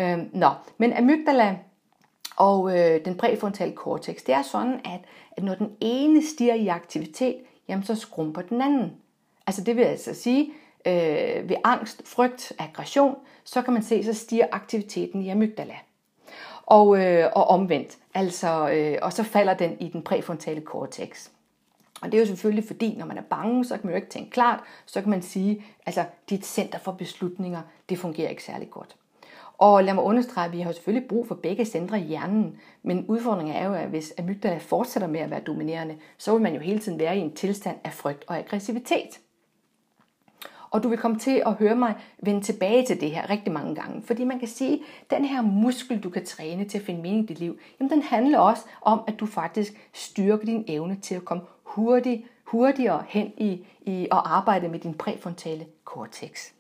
[0.01, 1.57] Øhm, nå, men amygdala
[2.37, 5.01] og øh, den præfrontale cortex, det er sådan, at,
[5.37, 7.37] at når den ene stiger i aktivitet,
[7.69, 8.93] jamen så skrumper den anden.
[9.47, 10.53] Altså det vil altså sige,
[10.87, 15.75] øh, ved angst, frygt, aggression, så kan man se, så stiger aktiviteten i amygdala.
[16.71, 21.29] Og, øh, og omvendt, altså, øh, og så falder den i den præfrontale cortex.
[22.03, 24.09] Og det er jo selvfølgelig fordi, når man er bange, så kan man jo ikke
[24.09, 28.71] tænke klart, så kan man sige, altså dit center for beslutninger, det fungerer ikke særlig
[28.71, 28.97] godt.
[29.59, 33.05] Og lad mig understrege, at vi har selvfølgelig brug for begge centre i hjernen, men
[33.09, 36.61] udfordringen er jo, at hvis amygdala fortsætter med at være dominerende, så vil man jo
[36.61, 39.21] hele tiden være i en tilstand af frygt og aggressivitet.
[40.71, 43.75] Og du vil komme til at høre mig vende tilbage til det her rigtig mange
[43.75, 44.03] gange.
[44.03, 47.25] Fordi man kan sige, at den her muskel, du kan træne til at finde mening
[47.25, 51.15] i dit liv, jamen den handler også om, at du faktisk styrker din evne til
[51.15, 56.51] at komme hurtigt, hurtigere hen i, i at arbejde med din præfrontale cortex.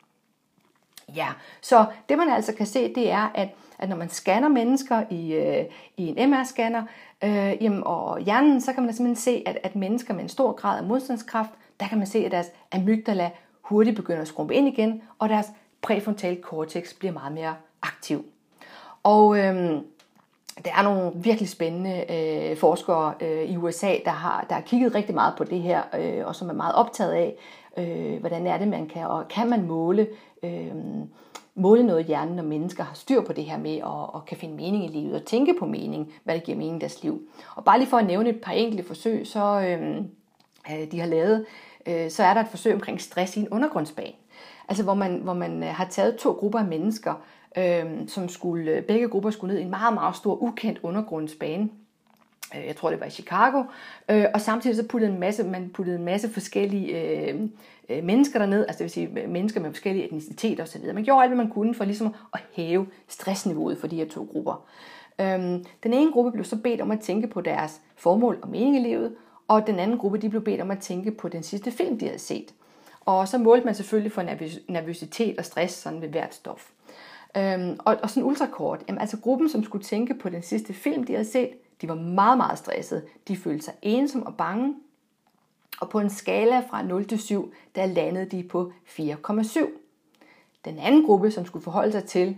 [1.16, 1.29] Ja,
[1.61, 5.33] så det man altså kan se, det er, at, at når man scanner mennesker i,
[5.33, 5.64] øh,
[5.96, 6.83] i en MR-scanner
[7.25, 10.53] øh, jamen, og hjernen, så kan man simpelthen se, at, at mennesker med en stor
[10.53, 13.31] grad af modstandskraft, der kan man se, at deres amygdala
[13.70, 15.46] hurtigt begynder at skrumpe ind igen, og deres
[15.83, 18.24] præfrontale cortex bliver meget mere aktiv.
[19.02, 19.85] Og øhm,
[20.64, 24.94] der er nogle virkelig spændende øh, forskere øh, i USA, der har, der har kigget
[24.94, 27.37] rigtig meget på det her, øh, og som er meget optaget af,
[27.76, 30.06] øh, hvordan er det, man kan, og kan man måle,
[30.42, 30.74] øh,
[31.54, 34.37] måle noget i hjernen, når mennesker har styr på det her med, og, og kan
[34.37, 37.22] finde mening i livet, og tænke på mening, hvad der giver mening i deres liv.
[37.56, 39.96] Og bare lige for at nævne et par enkelte forsøg, så øh,
[40.72, 41.46] øh de har lavet,
[41.87, 44.12] øh, så er der et forsøg omkring stress i en undergrundsbane.
[44.69, 47.14] Altså hvor man, hvor man øh, har taget to grupper af mennesker,
[47.59, 51.69] øh, som skulle, øh, begge grupper skulle ned i en meget, meget stor, ukendt undergrundsbane.
[52.57, 53.62] Øh, jeg tror, det var i Chicago.
[54.11, 57.40] Øh, og samtidig så puttede en masse, man puttede en masse forskellige øh,
[57.88, 60.95] øh mennesker derned, altså det vil sige mennesker med forskellige etniciteter osv.
[60.95, 64.29] Man gjorde alt, hvad man kunne for ligesom at hæve stressniveauet for de her to
[64.33, 64.66] grupper.
[65.21, 68.77] Øhm, den ene gruppe blev så bedt om at tænke på deres formål og mening
[68.77, 69.14] i livet,
[69.51, 72.07] og den anden gruppe de blev bedt om at tænke på den sidste film, de
[72.07, 72.55] havde set.
[73.01, 74.23] Og så målte man selvfølgelig for
[74.69, 76.71] nervøsitet og stress sådan ved hvert stof.
[77.37, 81.05] Øhm, og, og sådan ultrakort, jamen altså gruppen, som skulle tænke på den sidste film,
[81.05, 83.03] de havde set, de var meget, meget stressede.
[83.29, 84.75] De følte sig ensomme og bange.
[85.81, 89.67] Og på en skala fra 0 til 7, der landede de på 4,7.
[90.65, 92.37] Den anden gruppe, som skulle forholde sig til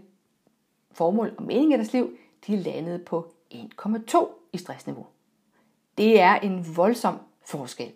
[0.93, 5.07] formål og mening i deres liv, de landede på 1,2 i stressniveau.
[5.99, 7.93] Det er en voldsom forskel.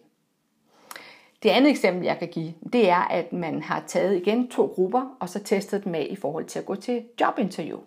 [1.42, 5.16] Det andet eksempel, jeg kan give, det er, at man har taget igen to grupper,
[5.20, 7.78] og så testet dem af i forhold til at gå til jobinterview.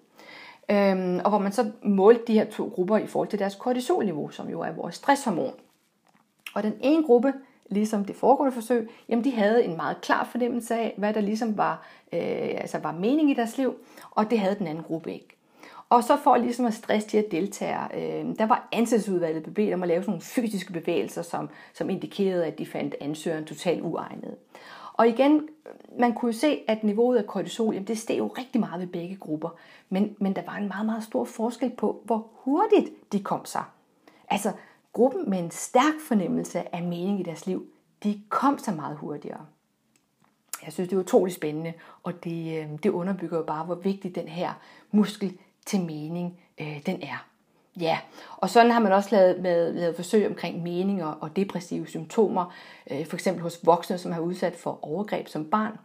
[0.72, 4.30] Øhm, og hvor man så målte de her to grupper i forhold til deres kortisolniveau,
[4.30, 5.54] som jo er vores stresshormon.
[6.56, 7.34] Og den ene gruppe,
[7.70, 11.58] ligesom det foregående forsøg, jamen de havde en meget klar fornemmelse af, hvad der ligesom
[11.58, 12.20] var, øh,
[12.58, 13.76] altså var mening i deres liv,
[14.12, 15.39] og det havde den anden gruppe ikke.
[15.90, 19.84] Og så for ligesom at stresse de her deltagere, øh, der var ansættelsesudvalget bedt om
[19.84, 24.36] at lave sådan nogle fysiske bevægelser, som, som indikerede, at de fandt ansøgeren totalt uegnet.
[24.94, 25.48] Og igen,
[26.00, 28.88] man kunne jo se, at niveauet af kortisol, jamen det steg jo rigtig meget ved
[28.88, 29.50] begge grupper.
[29.90, 33.64] Men, men der var en meget, meget stor forskel på, hvor hurtigt de kom sig.
[34.30, 34.52] Altså,
[34.94, 37.66] gruppen med en stærk fornemmelse af mening i deres liv,
[38.04, 39.46] de kom sig meget hurtigere.
[40.66, 41.74] Jeg synes, det er utroligt spændende,
[42.04, 44.54] og det, øh, det underbygger jo bare, hvor vigtig den her
[44.92, 45.38] muskel
[45.70, 47.26] til mening, øh, den er.
[47.80, 48.00] Ja,
[48.38, 52.54] og sådan har man også lavet, med, lavet forsøg omkring meninger og depressive symptomer,
[52.92, 55.78] øh, for eksempel hos voksne, som har udsat for overgreb som barn.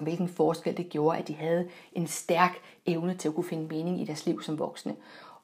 [0.00, 4.00] Hvilken forskel det gjorde, at de havde en stærk evne til at kunne finde mening
[4.00, 4.96] i deres liv som voksne.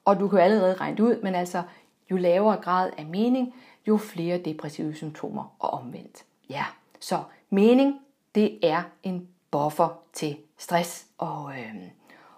[0.05, 1.63] Og du kan jo allerede regne ud, men altså
[2.11, 3.53] jo lavere grad af mening,
[3.87, 6.25] jo flere depressive symptomer og omvendt.
[6.49, 6.65] Ja,
[6.99, 7.99] så mening,
[8.35, 11.75] det er en buffer til stress og, øh,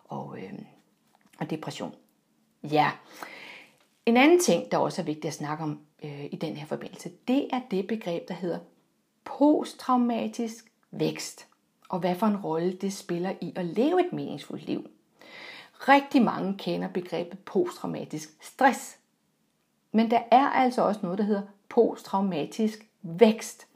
[0.07, 0.53] og, øh,
[1.39, 1.95] og depression.
[2.63, 2.91] Ja.
[4.05, 7.11] En anden ting, der også er vigtigt at snakke om øh, i den her forbindelse,
[7.27, 8.59] det er det begreb, der hedder
[9.23, 11.47] posttraumatisk vækst,
[11.89, 14.89] og hvad for en rolle det spiller i at leve et meningsfuldt liv.
[15.73, 18.97] Rigtig mange kender begrebet posttraumatisk stress,
[19.91, 23.67] men der er altså også noget, der hedder posttraumatisk vækst.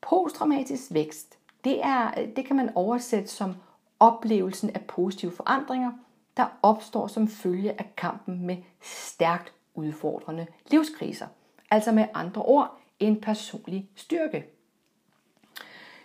[0.00, 3.54] Posttraumatisk vækst, det, er, det kan man oversætte som
[4.00, 5.92] oplevelsen af positive forandringer,
[6.36, 11.26] der opstår som følge af kampen med stærkt udfordrende livskriser.
[11.70, 14.46] Altså med andre ord, en personlig styrke.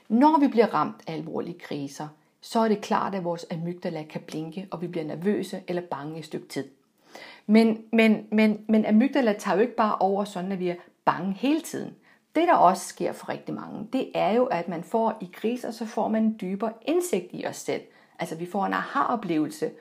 [0.09, 2.07] Når vi bliver ramt af alvorlige kriser,
[2.41, 6.19] så er det klart, at vores amygdala kan blinke, og vi bliver nervøse eller bange
[6.19, 6.67] et stykke tid.
[7.45, 11.33] Men, men, men, men amygdala tager jo ikke bare over sådan, at vi er bange
[11.33, 11.95] hele tiden.
[12.35, 15.71] Det, der også sker for rigtig mange, det er jo, at man får i kriser,
[15.71, 17.81] så får man en dybere indsigt i os selv.
[18.19, 19.71] Altså vi får en aha-oplevelse.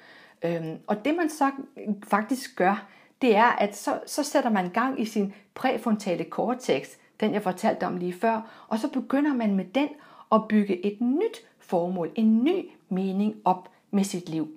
[0.44, 2.86] Øhm, og det man så øh, faktisk gør,
[3.22, 6.88] det er, at så, så sætter man gang i sin præfrontale cortex,
[7.20, 9.88] den jeg fortalte om lige før, og så begynder man med den
[10.32, 14.48] at bygge et nyt formål, en ny mening op med sit liv.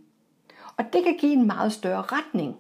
[0.78, 2.58] Og det kan give en meget større retning.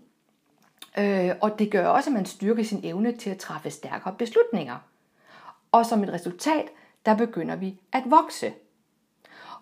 [0.98, 4.78] Øh, og det gør også, at man styrker sin evne til at træffe stærkere beslutninger.
[5.72, 6.66] Og som et resultat,
[7.06, 8.54] der begynder vi at vokse.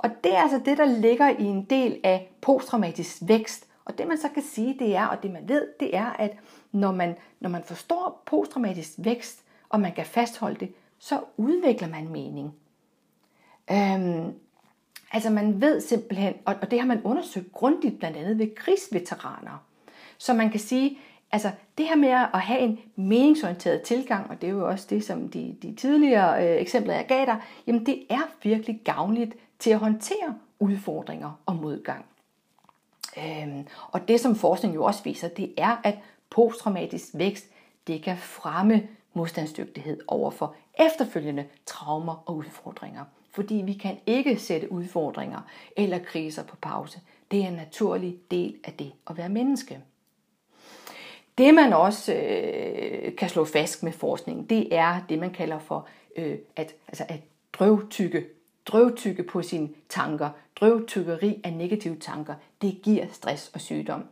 [0.06, 3.68] Og det er altså det, der ligger i en del af posttraumatisk vækst.
[3.86, 6.38] Og det man så kan sige, det er, og det man ved, det er, at
[6.72, 12.10] når man, når man forstår posttraumatisk vækst, og man kan fastholde det, så udvikler man
[12.10, 12.54] mening.
[13.72, 14.34] Øhm,
[15.12, 19.66] altså man ved simpelthen, og, og det har man undersøgt grundigt blandt andet ved krigsveteraner.
[20.18, 20.98] Så man kan sige,
[21.32, 25.04] altså det her med at have en meningsorienteret tilgang, og det er jo også det,
[25.04, 29.70] som de, de tidligere øh, eksempler, jeg gav dig, jamen det er virkelig gavnligt til
[29.70, 32.06] at håndtere udfordringer og modgang.
[33.18, 35.98] Øhm, og det, som forskning jo også viser, det er, at
[36.30, 37.46] posttraumatisk vækst,
[37.88, 43.04] det kan fremme modstandsdygtighed over for efterfølgende traumer og udfordringer.
[43.32, 45.40] Fordi vi kan ikke sætte udfordringer
[45.78, 47.00] eller kriser på pause.
[47.32, 49.80] Det er en naturlig del af det at være menneske.
[51.38, 55.88] Det man også øh, kan slå fast med forskning, det er det man kalder for
[56.16, 57.20] øh, at, altså at
[57.54, 58.26] drøvtykke,
[58.66, 60.30] drøvtykke på sine tanker.
[60.60, 64.04] Drøvtykkeri af negative tanker, det giver stress og sygdom.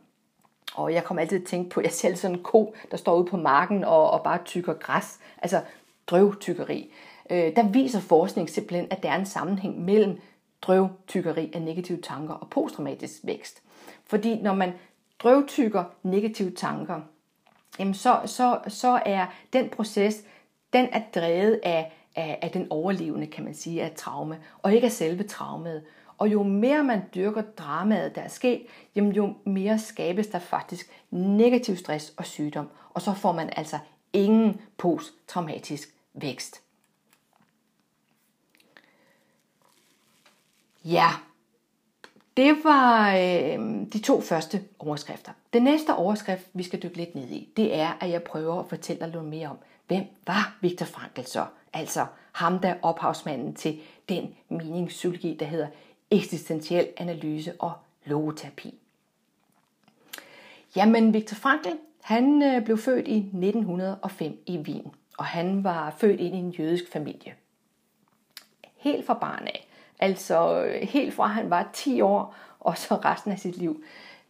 [0.74, 2.96] Og jeg kommer altid til at tænke på, at jeg selv sådan en ko, der
[2.96, 5.18] står ude på marken og, og bare tykker græs.
[5.42, 5.62] Altså
[6.06, 6.92] drøvtykkeri.
[7.30, 10.20] Øh, der viser forskning simpelthen, at der er en sammenhæng mellem
[10.62, 13.62] drøvtykkeri af negative tanker og posttraumatisk vækst.
[14.06, 14.72] Fordi når man
[15.18, 17.00] drøvtykker negative tanker,
[17.78, 20.24] jamen så, så, så er den proces,
[20.72, 24.84] den er drevet af, af, af den overlevende, kan man sige, af traume, og ikke
[24.84, 25.82] af selve traumet.
[26.18, 30.90] Og jo mere man dyrker dramaet, der er sket, jamen jo mere skabes der faktisk
[31.10, 33.78] negativ stress og sygdom, og så får man altså
[34.12, 36.60] ingen posttraumatisk vækst.
[40.84, 41.08] Ja,
[42.36, 45.32] det var øh, de to første overskrifter.
[45.52, 48.68] Den næste overskrift, vi skal dykke lidt ned i, det er, at jeg prøver at
[48.68, 51.46] fortælle dig noget mere om, hvem var Viktor Frankl så?
[51.72, 55.68] Altså ham, der er ophavsmanden til den meningspsykologi, der hedder
[56.10, 57.72] eksistentiel analyse og
[58.04, 58.74] logoterapi.
[60.76, 61.68] Jamen, Viktor Frankl,
[62.02, 66.50] han øh, blev født i 1905 i Wien, og han var født ind i en
[66.50, 67.34] jødisk familie.
[68.76, 69.68] Helt fra barn af,
[69.98, 73.84] altså øh, helt fra han var 10 år, og så resten af sit liv,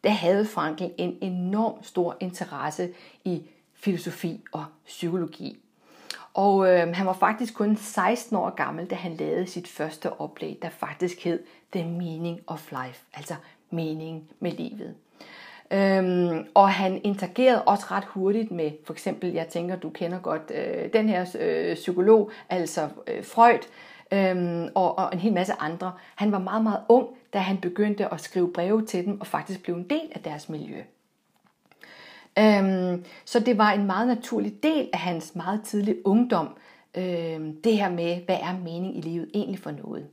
[0.05, 2.93] der havde Frankl en enorm stor interesse
[3.25, 3.43] i
[3.85, 5.59] filosofi og psykologi.
[6.35, 10.59] Og øh, han var faktisk kun 16 år gammel, da han lavede sit første oplæg,
[10.63, 13.35] der faktisk hed The Meaning of Life, altså
[13.71, 14.95] mening med livet.
[15.71, 20.53] Øhm, og han interagerede også ret hurtigt med, for eksempel, jeg tænker, du kender godt
[20.55, 23.59] øh, den her øh, psykolog, altså øh, Freud,
[24.13, 25.93] øhm, og, og en hel masse andre.
[26.15, 29.63] Han var meget, meget ung, da han begyndte at skrive breve til dem, og faktisk
[29.63, 30.83] blev en del af deres miljø.
[32.39, 36.57] Øhm, så det var en meget naturlig del af hans meget tidlige ungdom,
[36.95, 40.07] øhm, det her med, hvad er mening i livet egentlig for noget.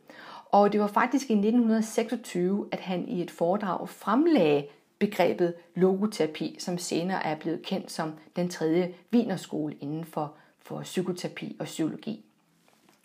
[0.52, 4.66] Og det var faktisk i 1926, at han i et foredrag fremlagde
[5.00, 11.56] begrebet logoterapi, som senere er blevet kendt som den tredje vinerskole inden for, for psykoterapi
[11.60, 12.26] og psykologi.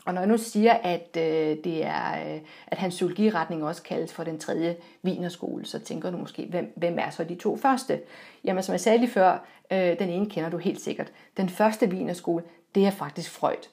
[0.06, 4.12] Og når jeg nu siger, at, øh, det er, øh, at hans psykologiretning også kaldes
[4.12, 8.00] for den tredje vinerskole, så tænker du måske, hvem, hvem er så de to første?
[8.44, 11.12] Jamen som jeg sagde lige før, øh, den ene kender du helt sikkert.
[11.36, 12.44] Den første vinerskole,
[12.74, 13.68] det er faktisk Freud.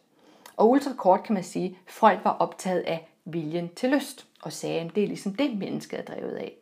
[0.58, 4.80] Og ultrakort kan man sige, at Freud var optaget af viljen til lyst, og sagde,
[4.80, 6.54] at det er ligesom det, mennesket er drevet af.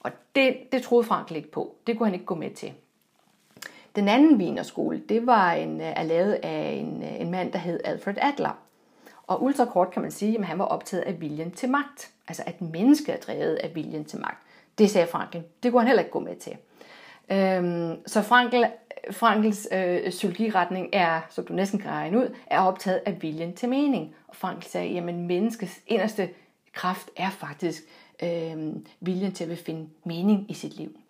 [0.00, 1.74] Og det, det troede Frankl ikke på.
[1.86, 2.72] Det kunne han ikke gå med til.
[3.96, 7.58] Den anden vinerskole, det var en, øh, er lavet af en, øh, en mand, der
[7.58, 8.67] hed Alfred Adler.
[9.28, 12.10] Og ultrakort kan man sige, at han var optaget af viljen til magt.
[12.28, 14.38] Altså at mennesket er drevet af viljen til magt.
[14.78, 15.38] Det sagde Frankl.
[15.62, 16.56] Det kunne han heller ikke gå med til.
[17.30, 18.64] Øhm, så Frankl,
[19.10, 23.68] Frankls øh, psykologiretning er, som du næsten kan regne ud, er optaget af viljen til
[23.68, 24.14] mening.
[24.28, 26.30] Og Frankl sagde, at menneskets inderste
[26.72, 27.82] kraft er faktisk
[28.22, 28.56] øh,
[29.00, 31.00] viljen til at finde mening i sit liv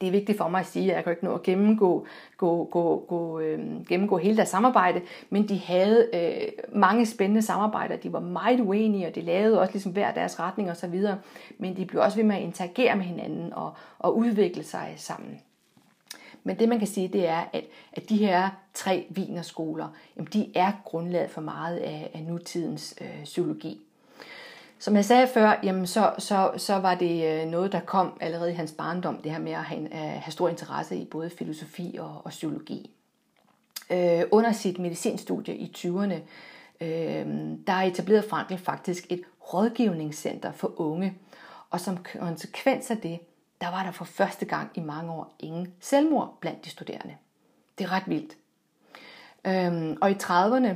[0.00, 2.64] det er vigtigt for mig at sige, at jeg kan ikke nå at gennemgå, gå,
[2.64, 7.96] gå, gå, øh, gennemgå hele deres samarbejde, men de havde øh, mange spændende samarbejder.
[7.96, 11.04] De var meget uenige, og de lavede også ligesom hver deres retning osv.,
[11.58, 15.40] men de blev også ved med at interagere med hinanden og, og udvikle sig sammen.
[16.44, 20.52] Men det man kan sige, det er, at, at de her tre vinerskoler, jamen, de
[20.54, 23.80] er grundlaget for meget af, af nutidens øh, psykologi.
[24.78, 28.50] Som jeg sagde før, jamen så, så, så var det øh, noget, der kom allerede
[28.50, 31.96] i hans barndom, det her med at have, øh, have stor interesse i både filosofi
[32.00, 32.90] og, og psykologi.
[33.90, 36.14] Øh, under sit medicinstudie i 20'erne,
[36.80, 37.26] øh,
[37.66, 39.22] der etablerede Frankl faktisk et
[39.54, 41.14] rådgivningscenter for unge,
[41.70, 43.20] og som konsekvens af det,
[43.60, 47.14] der var der for første gang i mange år ingen selvmord blandt de studerende.
[47.78, 48.36] Det er ret vildt.
[49.44, 50.74] Øh, og i 30'erne,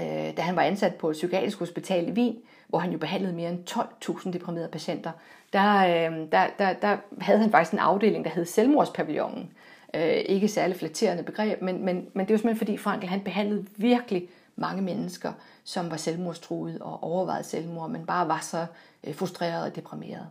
[0.00, 2.36] øh, da han var ansat på et psykiatrisk hospital i Wien,
[2.68, 5.12] hvor han jo behandlede mere end 12.000 deprimerede patienter,
[5.52, 9.52] der, øh, der, der, der havde han faktisk en afdeling, der hed selvmordspavillonen.
[9.94, 13.66] Øh, ikke særlig flatterende begreb, men, men, men det var simpelthen fordi Frankl han behandlede
[13.76, 15.32] virkelig mange mennesker,
[15.64, 18.66] som var selvmordstruede og overvejede selvmord, men bare var så
[19.04, 20.26] øh, frustreret og deprimeret.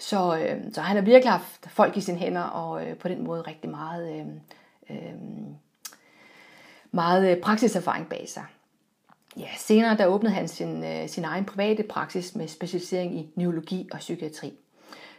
[0.00, 3.24] Så, øh, så han har virkelig haft folk i sine hænder, og øh, på den
[3.24, 4.26] måde rigtig meget, øh,
[4.90, 5.14] øh,
[6.90, 8.44] meget øh, praksiserfaring bag sig.
[9.38, 13.88] Ja, senere der åbnede han sin, øh, sin egen private praksis med specialisering i neurologi
[13.92, 14.52] og psykiatri.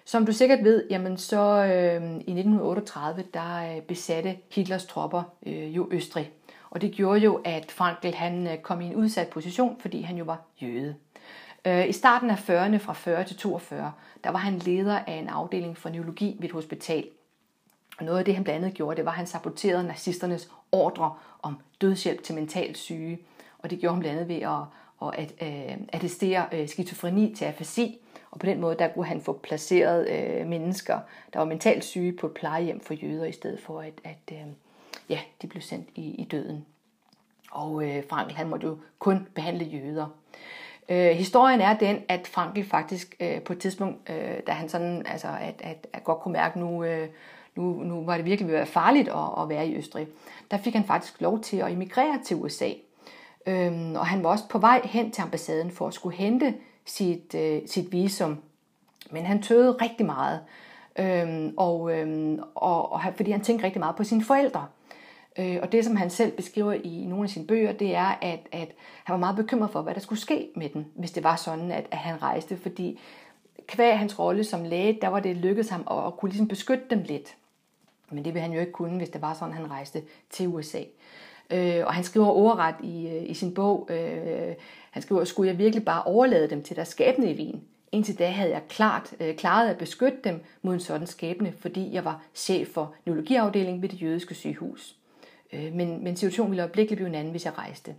[0.05, 5.75] Som du sikkert ved, jamen så øh, i 1938 der øh, besatte Hitlers tropper øh,
[5.75, 6.31] jo Østrig.
[6.69, 10.17] Og det gjorde jo, at Frankl han øh, kom i en udsat position, fordi han
[10.17, 10.95] jo var jøde.
[11.65, 13.91] Øh, I starten af 40'erne, fra 40 til 42,
[14.23, 17.07] der var han leder af en afdeling for neurologi ved et hospital.
[17.97, 21.13] Og noget af det, han blandt andet gjorde, det var, at han saboterede nazisternes ordre
[21.41, 23.19] om dødshjælp til mentalt syge
[23.63, 27.45] og det gjorde han blandt andet ved at, at, at, øh, attestere øh, skizofreni til
[27.45, 27.99] afasi,
[28.31, 30.99] og på den måde der kunne han få placeret øh, mennesker,
[31.33, 34.47] der var mentalt syge på et plejehjem for jøder, i stedet for at, at øh,
[35.09, 36.65] ja, de blev sendt i, i døden.
[37.51, 40.07] Og øh, Frankl han måtte jo kun behandle jøder.
[40.89, 45.05] Øh, historien er den, at Frankl faktisk øh, på et tidspunkt, øh, da han sådan,
[45.05, 47.07] altså at, at, at godt kunne mærke, nu, øh,
[47.55, 50.07] nu, nu var det virkelig ved at være farligt at, at være i Østrig,
[50.51, 52.69] der fik han faktisk lov til at emigrere til USA.
[53.47, 56.53] Øhm, og han var også på vej hen til ambassaden for at skulle hente
[56.85, 58.37] sit, øh, sit visum.
[59.11, 60.39] Men han tøvede rigtig meget,
[60.99, 64.67] øhm, og, øhm, og, og, fordi han tænkte rigtig meget på sine forældre.
[65.39, 68.39] Øh, og det, som han selv beskriver i nogle af sine bøger, det er, at,
[68.51, 68.69] at
[69.03, 71.71] han var meget bekymret for, hvad der skulle ske med dem, hvis det var sådan,
[71.71, 72.57] at, at han rejste.
[72.57, 72.99] Fordi
[73.67, 76.83] kvæg hans rolle som læge, der var det lykkedes ham at, at kunne ligesom beskytte
[76.89, 77.35] dem lidt.
[78.11, 80.81] Men det ville han jo ikke kunne, hvis det var sådan, han rejste til USA.
[81.51, 84.55] Øh, og han skriver ordret i, øh, i sin bog, øh,
[84.91, 87.63] han skriver, skulle jeg virkelig bare overlade dem til deres skæbne i Wien?
[87.91, 91.93] Indtil da havde jeg klart øh, klaret at beskytte dem mod en sådan skæbne, fordi
[91.93, 94.95] jeg var chef for neurologiafdelingen ved det jødiske sygehus.
[95.53, 97.95] Øh, men, men situationen ville øjeblikkeligt blive en anden, hvis jeg rejste.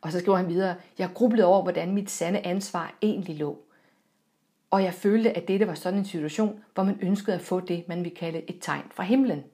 [0.00, 3.58] Og så skriver han videre, jeg grublede over, hvordan mit sande ansvar egentlig lå.
[4.70, 7.88] Og jeg følte, at dette var sådan en situation, hvor man ønskede at få det,
[7.88, 9.44] man ville kalde et tegn fra himlen.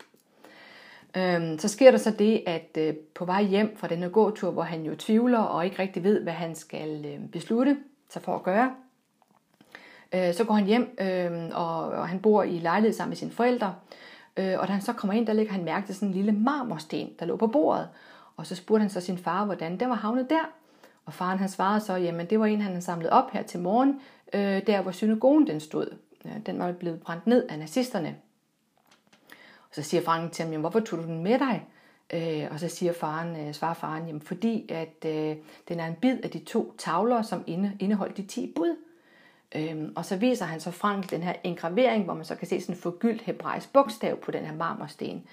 [1.16, 4.62] Øhm, så sker der så det, at øh, på vej hjem fra denne gåtur, hvor
[4.62, 7.76] han jo tvivler og ikke rigtig ved, hvad han skal øh, beslutte
[8.08, 8.74] sig for at gøre,
[10.14, 13.30] øh, så går han hjem, øh, og, og han bor i lejlighed sammen med sine
[13.30, 13.74] forældre.
[14.36, 16.32] Øh, og da han så kommer ind, der ligger han mærke til sådan en lille
[16.32, 17.88] marmorsten, der lå på bordet.
[18.36, 20.50] Og så spurgte han så sin far, hvordan den var havnet der.
[21.06, 23.60] Og faren han svarede så, jamen det var en, han havde samlet op her til
[23.60, 24.00] morgen,
[24.32, 25.96] øh, der hvor synagogen den stod.
[26.24, 28.16] Øh, den var blevet brændt ned af nazisterne.
[29.70, 31.66] Og så siger faren til ham, jamen, hvorfor tog du den med dig?
[32.14, 35.36] Øh, og så siger faren, øh, svarer faren, jamen, fordi at øh,
[35.68, 38.76] den er en bid af de to tavler, som inde, indeholdt de ti bud.
[39.54, 42.60] Øhm, og så viser han så Frank den her engravering, hvor man så kan se
[42.60, 45.24] sådan en forgyldt hebraisk bogstav på den her marmorsten.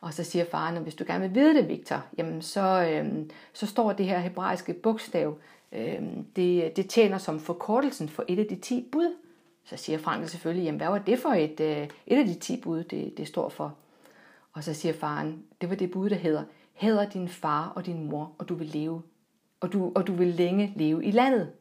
[0.00, 3.30] Og så siger faren, at hvis du gerne vil vide det, Victor, jamen så, øhm,
[3.52, 5.38] så står det her hebraiske bogstav,
[5.72, 9.14] øhm, det, det tjener som forkortelsen for et af de ti bud.
[9.66, 12.60] Så siger Frankel selvfølgelig, jamen hvad var det for et, øh, et af de ti
[12.60, 13.74] bud, det, det står for?
[14.52, 16.44] Og så siger faren, det var det bud, der hedder,
[16.74, 19.02] hæder din far og din mor, og du vil leve,
[19.60, 21.52] og du, og du vil længe leve i landet.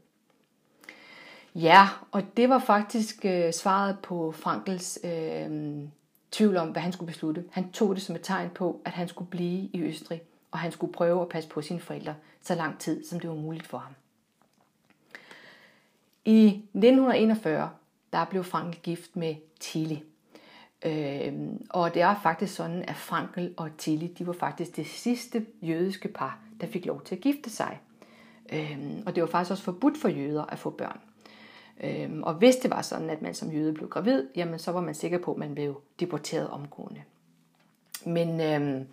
[1.55, 5.77] Ja, og det var faktisk øh, svaret på Frankels øh,
[6.31, 7.43] tvivl om, hvad han skulle beslutte.
[7.51, 10.71] Han tog det som et tegn på, at han skulle blive i Østrig, og han
[10.71, 13.77] skulle prøve at passe på sine forældre så lang tid, som det var muligt for
[13.77, 13.93] ham.
[16.25, 17.69] I 1941,
[18.15, 19.97] der blev Frankel gift med Tilly.
[20.85, 25.45] Øhm, og det er faktisk sådan, at Frankel og Tilly, de var faktisk det sidste
[25.61, 27.79] jødiske par, der fik lov til at gifte sig.
[28.53, 30.99] Øhm, og det var faktisk også forbudt for jøder at få børn.
[31.83, 34.81] Øhm, og hvis det var sådan, at man som jøde blev gravid, jamen så var
[34.81, 37.01] man sikker på, at man blev deporteret omgående.
[38.05, 38.87] Men, øhm,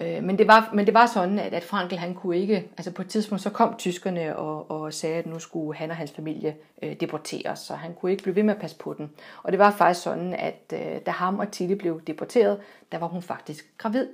[0.00, 2.90] øh, men, det var, men det var sådan, at, at Frankel han kunne ikke, altså
[2.90, 6.12] på et tidspunkt så kom tyskerne og, og sagde, at nu skulle han og hans
[6.12, 9.10] familie øh, deporteres, så han kunne ikke blive ved med at passe på den.
[9.42, 12.60] Og det var faktisk sådan, at øh, da ham og Tilly blev deporteret,
[12.92, 14.06] der var hun faktisk gravid.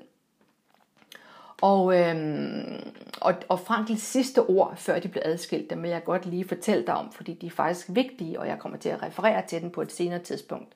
[1.61, 6.27] Og, øhm, og, og Frankels sidste ord, før de blev adskilt, dem vil jeg godt
[6.27, 9.47] lige fortælle dig om, fordi de er faktisk vigtige, og jeg kommer til at referere
[9.47, 10.73] til den på et senere tidspunkt.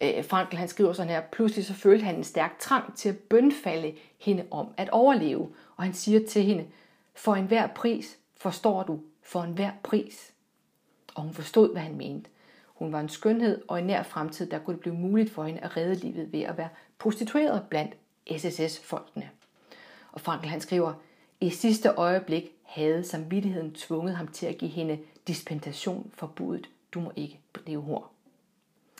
[0.00, 3.18] Øh, Frankel han skriver sådan her, pludselig så følte han en stærk trang til at
[3.18, 3.92] bønfalde
[4.24, 5.48] hende om at overleve.
[5.76, 6.66] Og han siger til hende,
[7.14, 10.32] for enhver pris, forstår du, for enhver pris.
[11.14, 12.30] Og hun forstod, hvad han mente.
[12.66, 15.60] Hun var en skønhed, og i nær fremtid, der kunne det blive muligt for hende
[15.60, 16.68] at redde livet ved at være
[16.98, 17.96] prostitueret blandt
[18.38, 19.30] SSS-folkene.
[20.12, 20.94] Og Frankl han skriver,
[21.40, 27.00] i sidste øjeblik havde samvittigheden tvunget ham til at give hende dispensation for budet, du
[27.00, 28.12] må ikke blive hår.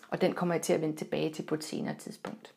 [0.09, 2.53] Og den kommer jeg til at vende tilbage til på et senere tidspunkt.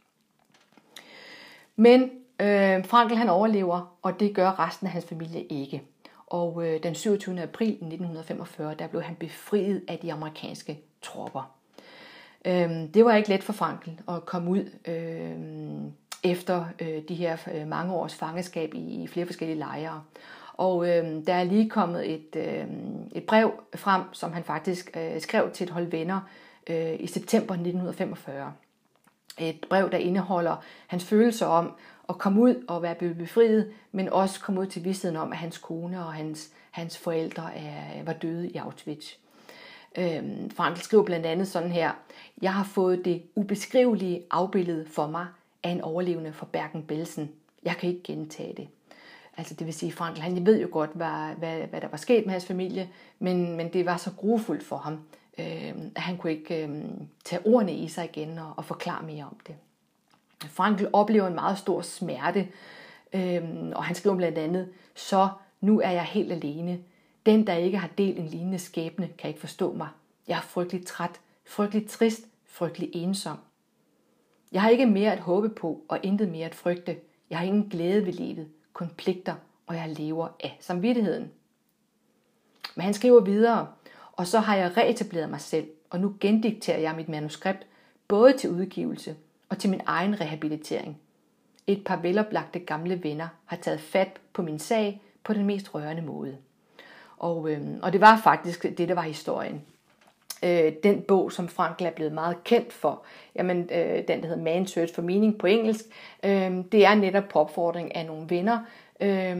[1.75, 5.83] Men øh, Frankel han overlever, og det gør resten af hans familie ikke.
[6.27, 7.41] Og øh, den 27.
[7.41, 11.51] april 1945, der blev han befriet af de amerikanske tropper.
[12.45, 15.31] Øh, det var ikke let for Frankel at komme ud øh,
[16.31, 20.03] efter øh, de her øh, mange års fangeskab i, i flere forskellige lejre.
[20.53, 22.65] Og øh, der er lige kommet et, øh,
[23.11, 26.19] et brev frem, som han faktisk øh, skrev til et hold venner
[26.69, 28.53] øh, i september 1945.
[29.39, 30.55] Et brev, der indeholder
[30.87, 31.71] hans følelser om
[32.09, 35.37] at komme ud og være blevet befriet, men også komme ud til vidstheden om, at
[35.37, 39.13] hans kone og hans, hans forældre er, var døde i Auschwitz.
[39.97, 41.91] Øhm, Frankl skriver blandt andet sådan her,
[42.41, 45.27] Jeg har fået det ubeskrivelige afbillede for mig
[45.63, 47.29] af en overlevende fra Bergen-Belsen.
[47.63, 48.67] Jeg kan ikke gentage det.
[49.37, 52.25] Altså det vil sige, Frankl, han ved jo godt, hvad, hvad, hvad der var sket
[52.25, 52.89] med hans familie,
[53.19, 54.93] men, men det var så grufuldt for ham,
[55.39, 56.83] øh, at han kunne ikke øh,
[57.25, 59.55] tage ordene i sig igen og, og forklare mere om det.
[60.45, 62.47] Frankl oplever en meget stor smerte,
[63.13, 63.43] øh,
[63.75, 65.29] og han skriver blandt andet, så
[65.61, 66.79] nu er jeg helt alene.
[67.25, 69.87] Den, der ikke har delt en lignende skæbne, kan ikke forstå mig.
[70.27, 73.37] Jeg er frygtelig træt, frygtelig trist, frygtelig ensom.
[74.51, 76.97] Jeg har ikke mere at håbe på og intet mere at frygte.
[77.29, 79.35] Jeg har ingen glæde ved livet, kun pligter,
[79.67, 81.31] og jeg lever af samvittigheden.
[82.75, 83.67] Men han skriver videre,
[84.13, 87.67] og så har jeg reetableret mig selv, og nu gendikterer jeg mit manuskript,
[88.07, 89.15] både til udgivelse
[89.49, 90.97] og til min egen rehabilitering.
[91.67, 96.01] Et par veloplagte gamle venner har taget fat på min sag på den mest rørende
[96.01, 96.37] måde.
[97.17, 99.61] Og, øh, og det var faktisk det, der var historien
[100.43, 103.03] øh, den bog, som Frankl er blevet meget kendt for,
[103.35, 105.85] jamen, øh, den der hedder Man Search for Meaning på engelsk,
[106.23, 108.59] øh, det er netop på opfordring af nogle venner,
[109.01, 109.37] øh,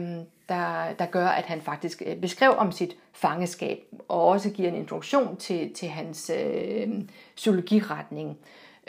[0.48, 3.78] der, der gør, at han faktisk øh, beskrev om sit fangeskab,
[4.08, 6.88] og også giver en introduktion til, til hans øh,
[7.36, 8.38] psykologiretning.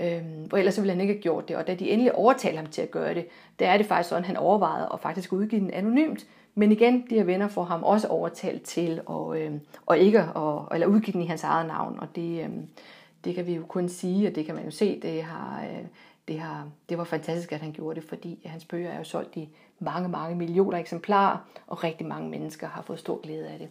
[0.01, 2.65] Øh, for ellers ville han ikke have gjort det, og da de endelig overtalte ham
[2.65, 3.27] til at gøre det,
[3.59, 7.05] der er det faktisk sådan, at han overvejede at faktisk udgive den anonymt, men igen,
[7.09, 11.13] de her venner får ham også overtalt til at, øhm, og ikke at, eller udgive
[11.13, 12.67] den i hans eget navn, og det, øhm,
[13.23, 15.85] det kan vi jo kun sige, og det kan man jo se, det har, øh,
[16.27, 19.35] det, har, det var fantastisk, at han gjorde det, fordi hans bøger er jo solgt
[19.35, 21.37] i mange, mange millioner eksemplarer,
[21.67, 23.67] og rigtig mange mennesker har fået stor glæde af det.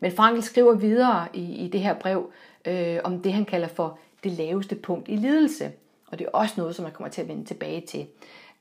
[0.00, 2.30] Men Frankl skriver videre i, i det her brev
[2.64, 5.72] øh, om det, han kalder for det laveste punkt i lidelse.
[6.06, 8.06] Og det er også noget, som man kommer til at vende tilbage til.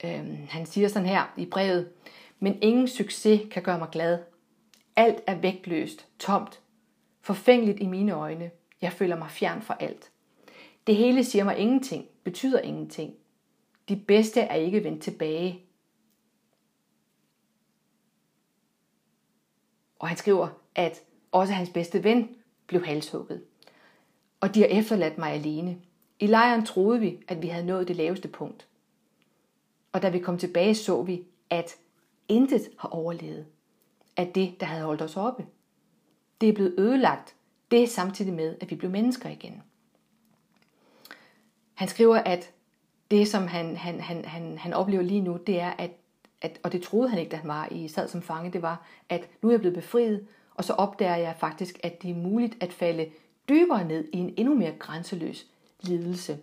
[0.04, 1.90] Øhm, han siger sådan her i brevet,
[2.40, 4.20] men ingen succes kan gøre mig glad.
[4.96, 6.62] Alt er vægtløst, tomt,
[7.22, 8.52] forfængeligt i mine øjne.
[8.82, 10.12] Jeg føler mig fjern fra alt.
[10.88, 13.14] Det hele siger mig ingenting, betyder ingenting.
[13.90, 15.66] De bedste er ikke vendt tilbage.
[20.00, 21.02] Og han skriver, at
[21.32, 22.36] også hans bedste ven
[22.68, 23.44] blev halshugget.
[24.40, 25.78] Og de har efterladt mig alene.
[26.20, 28.68] I lejren troede vi, at vi havde nået det laveste punkt.
[29.92, 31.76] Og da vi kom tilbage, så vi, at
[32.28, 33.46] intet har overlevet
[34.18, 35.46] af det, der havde holdt os oppe.
[36.42, 37.36] Det er blevet ødelagt.
[37.72, 39.64] Det er samtidig med, at vi blev mennesker igen.
[41.74, 42.52] Han skriver, at
[43.12, 45.92] det, som han, han, han, han, han oplever lige nu, det er, at,
[46.42, 48.86] at, og det troede han ikke, da han var i sad som fange, det var,
[49.10, 52.64] at nu er jeg blevet befriet, og så opdager jeg faktisk, at det er muligt
[52.64, 53.10] at falde
[53.50, 55.48] dybere ned i en endnu mere grænseløs
[55.82, 56.38] lidelse.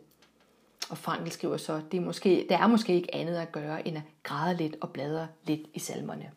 [0.91, 3.97] Og Frankl skriver så, det er måske, der er måske ikke andet at gøre, end
[3.97, 6.31] at græde lidt og bladre lidt i salmerne.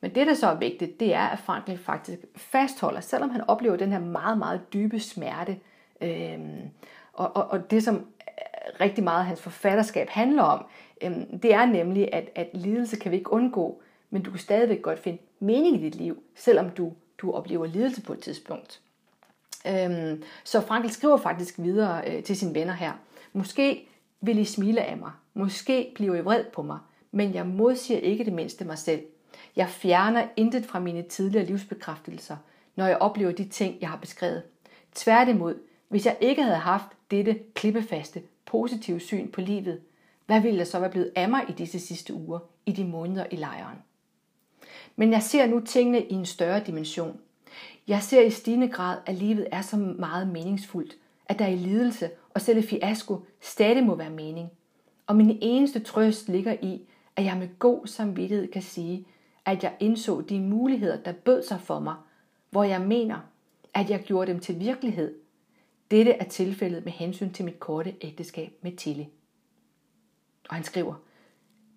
[0.00, 3.76] Men det, der så er vigtigt, det er, at Frankl faktisk fastholder, selvom han oplever
[3.76, 5.58] den her meget, meget dybe smerte,
[6.00, 6.38] øh,
[7.12, 10.66] og, og, og det, som øh, rigtig meget af hans forfatterskab handler om,
[11.02, 11.12] øh,
[11.42, 14.98] det er nemlig, at, at lidelse kan vi ikke undgå, men du kan stadigvæk godt
[14.98, 18.80] finde mening i dit liv, selvom du, du oplever lidelse på et tidspunkt.
[19.66, 22.92] Øhm, så Frankl skriver faktisk videre øh, til sine venner her.
[23.32, 23.88] Måske
[24.20, 25.10] vil I smile af mig.
[25.34, 26.78] Måske bliver I vred på mig.
[27.12, 29.02] Men jeg modsiger ikke det mindste mig selv.
[29.56, 32.36] Jeg fjerner intet fra mine tidligere livsbekræftelser,
[32.76, 34.42] når jeg oplever de ting, jeg har beskrevet.
[34.94, 35.54] Tværtimod,
[35.88, 39.80] hvis jeg ikke havde haft dette klippefaste, positive syn på livet,
[40.26, 43.26] hvad ville der så være blevet af mig i disse sidste uger, i de måneder
[43.30, 43.78] i lejren?
[44.96, 47.20] Men jeg ser nu tingene i en større dimension.
[47.88, 52.10] Jeg ser i stigende grad, at livet er så meget meningsfuldt, at der i lidelse
[52.34, 54.50] og selv i fiasko stadig må være mening.
[55.06, 56.82] Og min eneste trøst ligger i,
[57.16, 59.06] at jeg med god samvittighed kan sige,
[59.44, 61.94] at jeg indså de muligheder, der bød sig for mig,
[62.50, 63.18] hvor jeg mener,
[63.74, 65.14] at jeg gjorde dem til virkelighed.
[65.90, 69.04] Dette er tilfældet med hensyn til mit korte ægteskab med Tilly.
[70.48, 70.94] Og han skriver,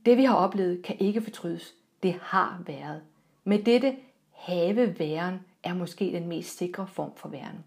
[0.05, 1.75] det vi har oplevet kan ikke fortrydes.
[2.03, 3.01] Det har været.
[3.43, 3.95] Med dette
[4.31, 7.63] have væren er måske den mest sikre form for væren.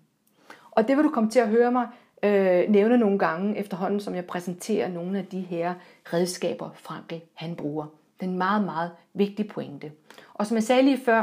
[0.71, 1.89] Og det vil du komme til at høre mig
[2.23, 5.75] øh, nævne nogle gange efterhånden, som jeg præsenterer nogle af de her
[6.13, 7.87] redskaber, Frankel han bruger.
[8.21, 9.93] Den meget, meget vigtige pointe.
[10.35, 11.21] Og som jeg sagde lige før,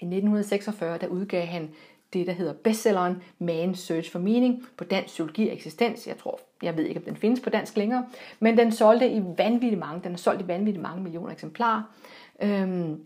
[0.00, 1.70] i 1946, der udgav han
[2.12, 6.06] det, der hedder bestselleren Man's Search for Meaning på dansk psykologi og eksistens.
[6.06, 8.06] Jeg tror, jeg ved ikke, om den findes på dansk længere,
[8.40, 11.82] men den solgte i vanvittigt mange, den er solgt i vanvittigt mange millioner eksemplarer.
[12.42, 13.00] Øhm,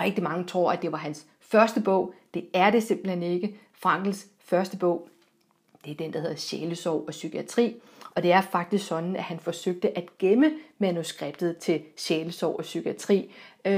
[0.00, 2.14] rigtig mange tror, at det var hans første bog.
[2.34, 3.54] Det er det simpelthen ikke.
[3.72, 5.08] Frankels første bog,
[5.84, 7.76] det er den, der hedder Sjælesorg og Psykiatri.
[8.14, 13.30] Og det er faktisk sådan, at han forsøgte at gemme manuskriptet til Sjælesorg og Psykiatri,
[13.64, 13.72] øh,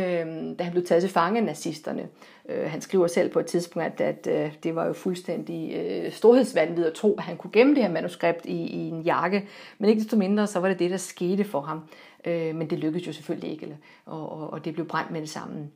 [0.59, 2.09] da han blev taget til fange af nazisterne.
[2.49, 6.13] Øh, han skriver selv på et tidspunkt, at, at øh, det var jo fuldstændig øh,
[6.13, 9.49] storhedsvanvid at tro, at han kunne gemme det her manuskript i, i en jakke.
[9.79, 11.81] Men ikke desto mindre, så var det det, der skete for ham.
[12.25, 15.31] Øh, men det lykkedes jo selvfølgelig ikke, og, og, og det blev brændt med det
[15.31, 15.69] samme.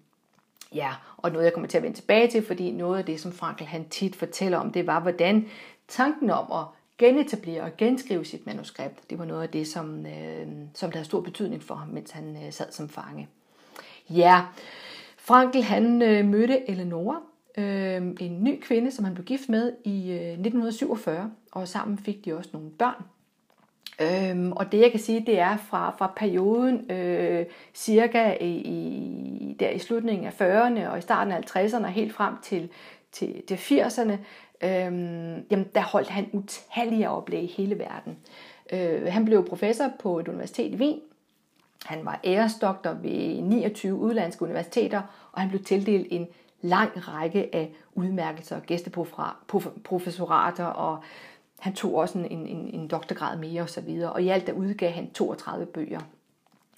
[0.75, 3.33] Ja, og noget jeg kommer til at vende tilbage til, fordi noget af det, som
[3.33, 5.49] Frankl han tit fortæller om, det var, hvordan
[5.89, 6.67] tanken om at
[6.99, 11.05] genetablere og genskrive sit manuskript, det var noget af det, som, øh, som der havde
[11.05, 13.29] stor betydning for ham, mens han øh, sad som fange.
[14.11, 14.43] Ja,
[15.17, 17.21] Frankl han øh, mødte Eleonora,
[17.59, 22.25] øh, en ny kvinde, som han blev gift med i øh, 1947, og sammen fik
[22.25, 23.05] de også nogle børn.
[24.01, 29.57] Øhm, og det jeg kan sige, det er fra, fra perioden øh, cirka i, i,
[29.61, 32.71] der i slutningen af 40'erne og i starten af 50'erne helt frem til,
[33.13, 34.13] til, til 80'erne,
[34.67, 38.19] øhm, jamen der holdt han utallige oplæg i hele verden.
[38.73, 41.01] Øh, han blev professor på et universitet i Wien.
[41.85, 46.29] Han var æresdoktor ved 29 udlandske universiteter, og han blev tildelt en
[46.61, 51.03] lang række af udmærkelser, og gæsteprofessorater og
[51.63, 54.01] han tog også en, en, en doktorgrad mere osv.
[54.05, 56.01] Og, og i alt der udgav han 32 bøger.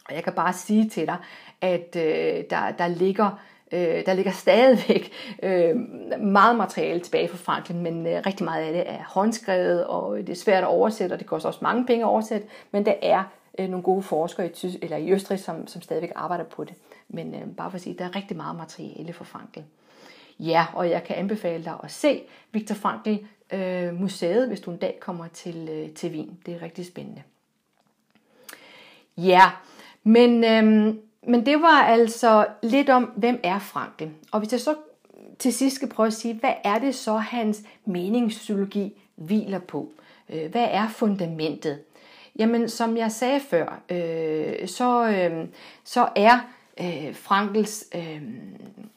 [0.08, 1.16] Og jeg kan bare sige til dig,
[1.60, 3.40] at øh, der, der ligger
[3.72, 5.12] øh, der ligger stadigvæk
[5.42, 5.76] øh,
[6.20, 10.28] meget materiale tilbage fra Franklin, men øh, rigtig meget af det er håndskrevet, og det
[10.28, 13.24] er svært at oversætte, og det koster også mange penge at oversætte, men der er
[13.58, 16.74] øh, nogle gode forskere i, Tys- eller i Østrig, som, som stadigvæk arbejder på det.
[17.08, 19.64] Men øh, bare for at sige, der er rigtig meget materiale fra Franklin.
[20.38, 22.22] Ja, og jeg kan anbefale dig at se
[22.52, 23.14] Victor Frankl
[23.54, 26.38] øh, museet, hvis du en dag kommer til, øh, til Wien.
[26.46, 27.22] Det er rigtig spændende.
[29.16, 29.50] Ja,
[30.02, 30.94] men, øh,
[31.26, 34.04] men det var altså lidt om, hvem er Frankl?
[34.32, 34.74] Og hvis jeg så
[35.38, 39.88] til sidst skal prøve at sige, hvad er det så, hans meningspsykologi hviler på?
[40.30, 41.78] Øh, hvad er fundamentet?
[42.38, 45.48] Jamen, som jeg sagde før, øh, så, øh,
[45.84, 46.38] så er
[46.80, 48.22] øh, Frankels, øh,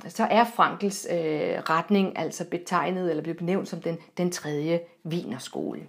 [0.07, 5.81] så er Frankels øh, retning altså betegnet eller bliver benævnt som den, den tredje vinerskole.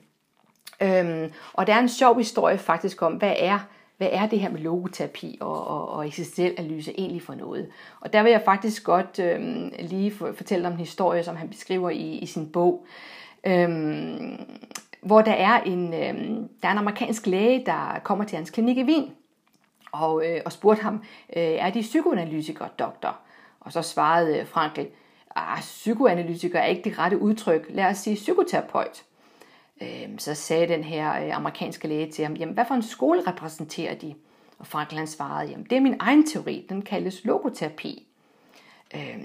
[0.82, 3.58] Øhm, og der er en sjov historie faktisk om, hvad er
[3.98, 7.68] hvad er det her med logoterapi og, og, og eksistentiel analyse egentlig for noget?
[8.00, 11.90] Og der vil jeg faktisk godt øhm, lige fortælle om en historie, som han beskriver
[11.90, 12.86] i, i sin bog.
[13.46, 14.46] Øhm,
[15.02, 18.76] hvor der er en, øhm, der er en amerikansk læge, der kommer til hans klinik
[18.76, 19.12] i Wien,
[19.92, 20.94] og, øh, og spurgte ham,
[21.36, 23.18] øh, er de psykoanalytikere, doktor?
[23.60, 24.84] Og så svarede øh, Frankl,
[25.36, 29.04] ah, psykoanalytiker er ikke det rette udtryk, lad os sige psykoterapeut.
[29.82, 33.22] Øh, så sagde den her øh, amerikanske læge til ham, jamen hvad for en skole
[33.26, 34.14] repræsenterer de?
[34.58, 38.06] Og Frankl han svarede, jamen det er min egen teori, den kaldes logoterapi.
[38.94, 39.18] Øh,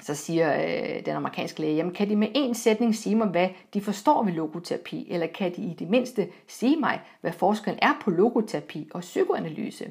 [0.00, 3.48] så siger øh, den amerikanske læge, jamen kan de med en sætning sige mig, hvad
[3.74, 7.92] de forstår ved logoterapi, eller kan de i det mindste sige mig, hvad forskellen er
[8.04, 9.90] på logoterapi og psykoanalyse?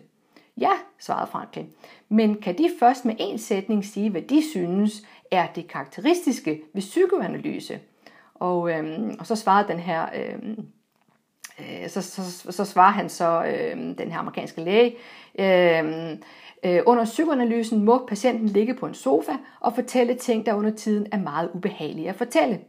[0.57, 1.69] Ja, svarede Franklin,
[2.09, 6.81] men kan de først med en sætning sige, hvad de synes er det karakteristiske ved
[6.81, 7.79] psykoanalyse?
[8.35, 10.65] Og, øhm, og så svarede den her, øhm,
[11.59, 14.95] øh, øh så, så, så svarer han så, øhm, den her amerikanske læge,
[15.39, 16.17] øhm, Øh,
[16.63, 21.07] Øh, under psykoanalysen må patienten ligge på en sofa og fortælle ting, der under tiden
[21.11, 22.59] er meget ubehagelige at fortælle.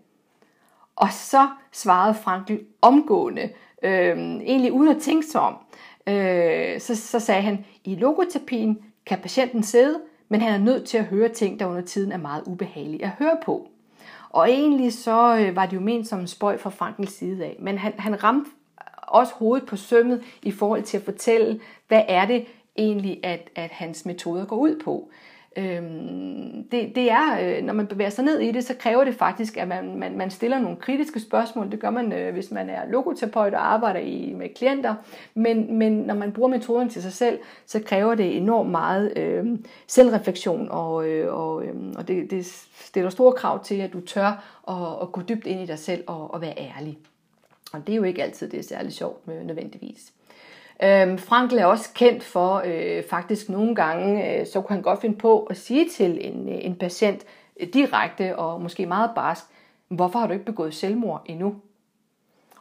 [0.97, 3.51] Og så svarede Frankl omgående,
[3.83, 5.57] øh, egentlig uden at tænke sig om,
[6.07, 10.99] øh, så, så sagde han, i logoterapien kan patienten sidde, men han er nødt til
[10.99, 13.69] at høre ting, der under tiden er meget ubehagelige at høre på.
[14.31, 17.57] Og egentlig så øh, var det jo ment som en spøj fra Frankels side af,
[17.61, 18.51] men han, han ramte
[19.03, 22.47] også hovedet på sømmet i forhold til at fortælle, hvad er det,
[22.77, 25.11] egentlig, at, at hans metoder går ud på.
[25.57, 29.15] Øhm, det, det er, øh, når man bevæger sig ned i det, så kræver det
[29.15, 31.71] faktisk, at man, man, man stiller nogle kritiske spørgsmål.
[31.71, 34.95] Det gør man, øh, hvis man er logoterapeut og arbejder i, med klienter.
[35.35, 39.59] Men, men når man bruger metoden til sig selv, så kræver det enormt meget øh,
[39.87, 44.61] selvreflektion, og, øh, og, øh, og det, det stiller store krav til, at du tør
[44.69, 46.99] at, at gå dybt ind i dig selv og, og være ærlig.
[47.73, 50.13] Og det er jo ikke altid, det er særlig sjovt med, nødvendigvis.
[50.83, 55.01] Øhm, Frankl er også kendt for, øh, faktisk nogle gange, øh, så kunne han godt
[55.01, 57.25] finde på at sige til en, øh, en patient
[57.61, 59.45] øh, direkte og måske meget barsk,
[59.89, 61.55] hvorfor har du ikke begået selvmord endnu?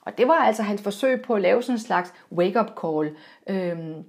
[0.02, 3.16] Og det var altså hans forsøg på at lave sådan en slags wake-up call.
[3.48, 4.04] Øhm,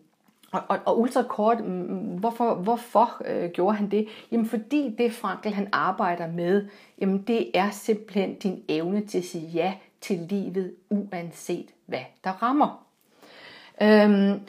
[0.52, 4.08] og, og, og ultrakort, mm, mm, hvorfor, hvorfor øh, gjorde han det?
[4.32, 6.68] Jamen fordi det Frankl han arbejder med,
[7.00, 12.30] jamen det er simpelthen din evne til at sige ja til livet, uanset hvad der
[12.30, 12.89] rammer.
[13.82, 14.40] Øhm,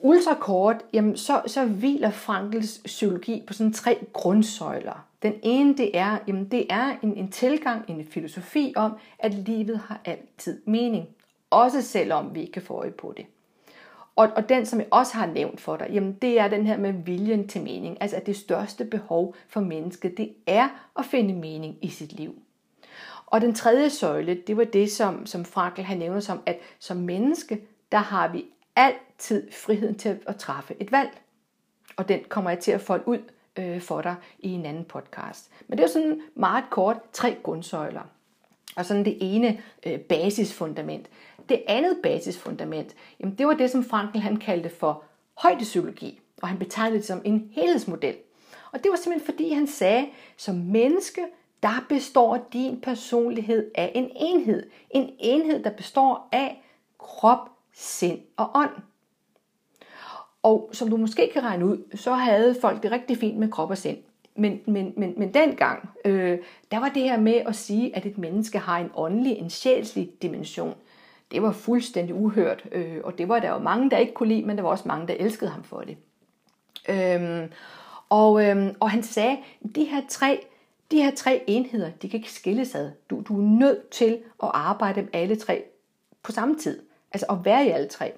[0.00, 5.06] ultrakort, jamen så, så hviler Frankels psykologi på sådan tre grundsøjler.
[5.22, 9.78] Den ene, det er, jamen det er en, en tilgang, en filosofi om, at livet
[9.78, 11.08] har altid mening.
[11.50, 13.26] Også selvom vi ikke kan få øje på det.
[14.16, 16.76] Og, og den, som jeg også har nævnt for dig, jamen det er den her
[16.76, 17.96] med viljen til mening.
[18.00, 22.34] Altså at det største behov for mennesket, det er at finde mening i sit liv.
[23.26, 26.96] Og den tredje søjle, det var det, som, som Frankl han nævner som, at som
[26.96, 27.60] menneske,
[27.92, 28.44] der har vi
[28.76, 31.10] altid friheden til at træffe et valg.
[31.96, 33.18] Og den kommer jeg til at folde ud
[33.56, 35.50] øh, for dig i en anden podcast.
[35.68, 38.02] Men det er sådan meget kort tre grundsøjler.
[38.76, 41.06] Og sådan det ene øh, basisfundament.
[41.48, 45.04] Det andet basisfundament, jamen det var det, som Frankl han kaldte for
[45.38, 46.20] højdepsykologi.
[46.42, 48.16] Og han betegnede det som en helhedsmodel.
[48.72, 50.06] Og det var simpelthen fordi han sagde,
[50.36, 51.20] som menneske,
[51.62, 54.70] der består din personlighed af en enhed.
[54.90, 56.62] En enhed, der består af
[56.98, 58.70] krop, sind og ånd.
[60.42, 63.70] Og som du måske kan regne ud, så havde folk det rigtig fint med krop
[63.70, 63.98] og sind.
[64.36, 66.38] Men, men, men, men dengang, øh,
[66.70, 70.10] der var det her med at sige, at et menneske har en åndelig, en sjælslig
[70.22, 70.74] dimension.
[71.30, 74.46] Det var fuldstændig uhørt, øh, og det var der jo mange, der ikke kunne lide,
[74.46, 75.96] men der var også mange, der elskede ham for det.
[76.88, 77.52] Øhm,
[78.08, 79.38] og, øhm, og han sagde,
[79.74, 80.40] de her tre
[80.90, 82.90] de her tre enheder, de kan ikke skilles ad.
[83.10, 85.64] Du, du er nødt til at arbejde med alle tre
[86.22, 86.82] på samme tid.
[87.14, 88.12] Altså at være i alle tre.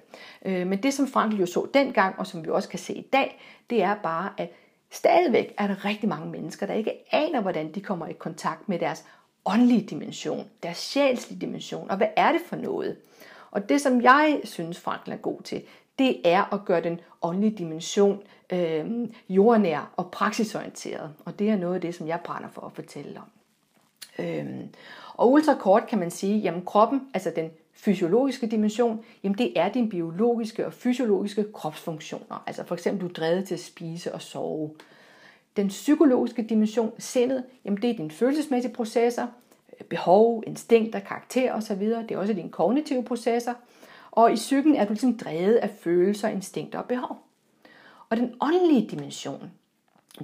[0.45, 3.07] Øh, men det, som Frankl jo så dengang, og som vi også kan se i
[3.13, 4.51] dag, det er bare, at
[4.91, 8.79] stadigvæk er der rigtig mange mennesker, der ikke aner, hvordan de kommer i kontakt med
[8.79, 9.05] deres
[9.45, 12.97] åndelige dimension, deres sjælslige dimension, og hvad er det for noget?
[13.51, 15.63] Og det, som jeg synes, Frankl er god til,
[15.99, 21.13] det er at gøre den åndelige dimension øh, jordnær og praksisorienteret.
[21.25, 23.29] Og det er noget af det, som jeg brænder for at fortælle om.
[24.25, 24.45] Øh,
[25.13, 29.89] og ultrakort kan man sige, jamen kroppen, altså den fysiologiske dimension, jamen det er dine
[29.89, 32.43] biologiske og fysiologiske kropsfunktioner.
[32.47, 34.71] Altså for eksempel, du er drevet til at spise og sove.
[35.57, 39.27] Den psykologiske dimension, sindet, jamen det er dine følelsesmæssige processer,
[39.89, 41.81] behov, instinkter, karakter osv.
[41.81, 43.53] Det er også dine kognitive processer.
[44.11, 47.17] Og i psyken er du ligesom drevet af følelser, instinkter og behov.
[48.09, 49.51] Og den åndelige dimension,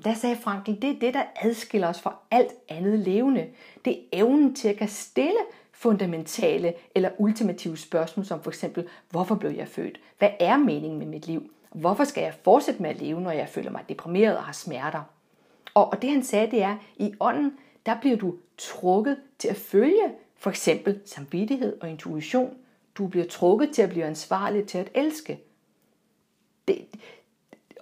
[0.04, 3.48] der sagde Frankl, det er det, der adskiller os fra alt andet levende.
[3.86, 5.40] Det er evnen til at kan stille
[5.84, 10.00] fundamentale eller ultimative spørgsmål, som for eksempel, hvorfor blev jeg født?
[10.18, 11.52] Hvad er meningen med mit liv?
[11.72, 15.02] Hvorfor skal jeg fortsætte med at leve, når jeg føler mig deprimeret og har smerter?
[15.74, 19.56] Og, og det han sagde, det er, i ånden, der bliver du trukket til at
[19.56, 22.58] følge for eksempel samvittighed og intuition.
[22.98, 25.40] Du bliver trukket til at blive ansvarlig til at elske.
[26.68, 26.86] Det,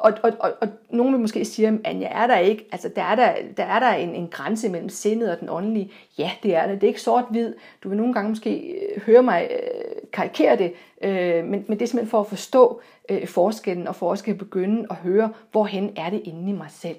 [0.01, 3.03] og, og, og, og nogen vil måske sige, at jeg er der ikke, altså der
[3.03, 5.91] er der, der, er der en, en grænse mellem sindet og den åndelige.
[6.17, 6.81] Ja, det er det.
[6.81, 7.53] Det er ikke sort-hvid.
[7.83, 11.81] Du vil nogle gange måske øh, høre mig øh, karikere det, øh, men, men det
[11.81, 15.93] er simpelthen for at forstå øh, forskellen, og for at skal begynde at høre, hvorhen
[15.95, 16.97] er det inde i mig selv.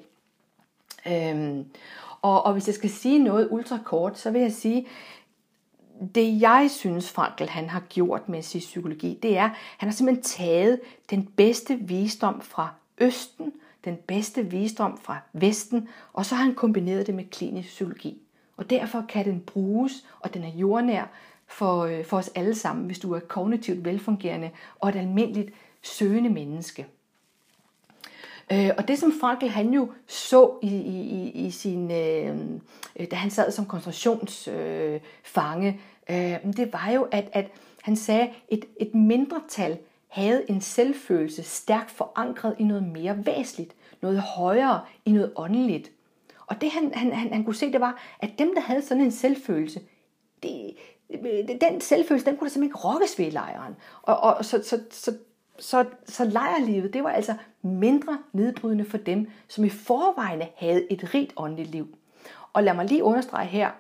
[1.07, 1.65] Øhm,
[2.23, 4.87] og, og hvis jeg skal sige noget ultra kort, så vil jeg sige,
[6.15, 10.23] det jeg synes Frankl han har gjort med sin psykologi, det er, han har simpelthen
[10.23, 10.81] taget
[11.11, 13.53] den bedste visdom fra Østen,
[13.85, 18.23] den bedste visdom fra Vesten, og så har han kombineret det med klinisk psykologi.
[18.57, 21.05] Og derfor kan den bruges, og den er jordnær
[21.47, 24.51] for, øh, for os alle sammen, hvis du er kognitivt velfungerende
[24.81, 25.51] og et almindeligt
[25.83, 26.87] søgende menneske.
[28.53, 32.37] Øh, og det som Frankl han jo så i, i, i sin, øh,
[33.11, 35.81] da han sad som koncentrationsfange,
[36.11, 37.47] øh, øh, det var jo, at, at
[37.83, 39.79] han sagde, et, et mindretal
[40.13, 45.93] havde en selvfølelse stærkt forankret i noget mere væsentligt, noget højere, i noget åndeligt.
[46.47, 49.03] Og det han, han, han, han kunne se, det var, at dem, der havde sådan
[49.03, 49.81] en selvfølelse,
[50.43, 50.77] det,
[51.61, 53.77] den selvfølelse, den kunne der simpelthen ikke rokkes ved i lejren.
[54.03, 55.17] Og, og så, så, så,
[55.59, 61.15] så, så lejrlivet, det var altså mindre nedbrydende for dem, som i forvejen havde et
[61.15, 61.97] rigt åndeligt liv.
[62.53, 63.71] Og lad mig lige understrege her,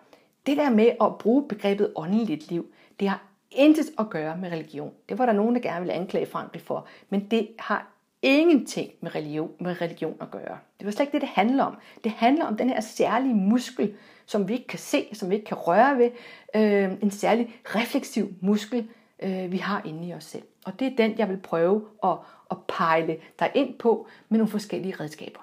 [0.47, 2.67] det der med at bruge begrebet åndeligt liv,
[3.01, 4.93] det har intet at gøre med religion.
[5.09, 6.87] Det var der nogen, der gerne ville anklage Frankrig for.
[7.11, 7.93] Men det har
[8.23, 10.59] ingenting med religion, med religion at gøre.
[10.79, 11.77] Det var slet ikke det, det handler om.
[12.05, 13.95] Det handler om den her særlige muskel,
[14.27, 16.11] som vi ikke kan se, som vi ikke kan røre ved.
[16.55, 18.89] Øh, en særlig refleksiv muskel,
[19.23, 20.43] øh, vi har inde i os selv.
[20.65, 22.17] Og det er den, jeg vil prøve at,
[22.51, 25.41] at pejle dig ind på med nogle forskellige redskaber.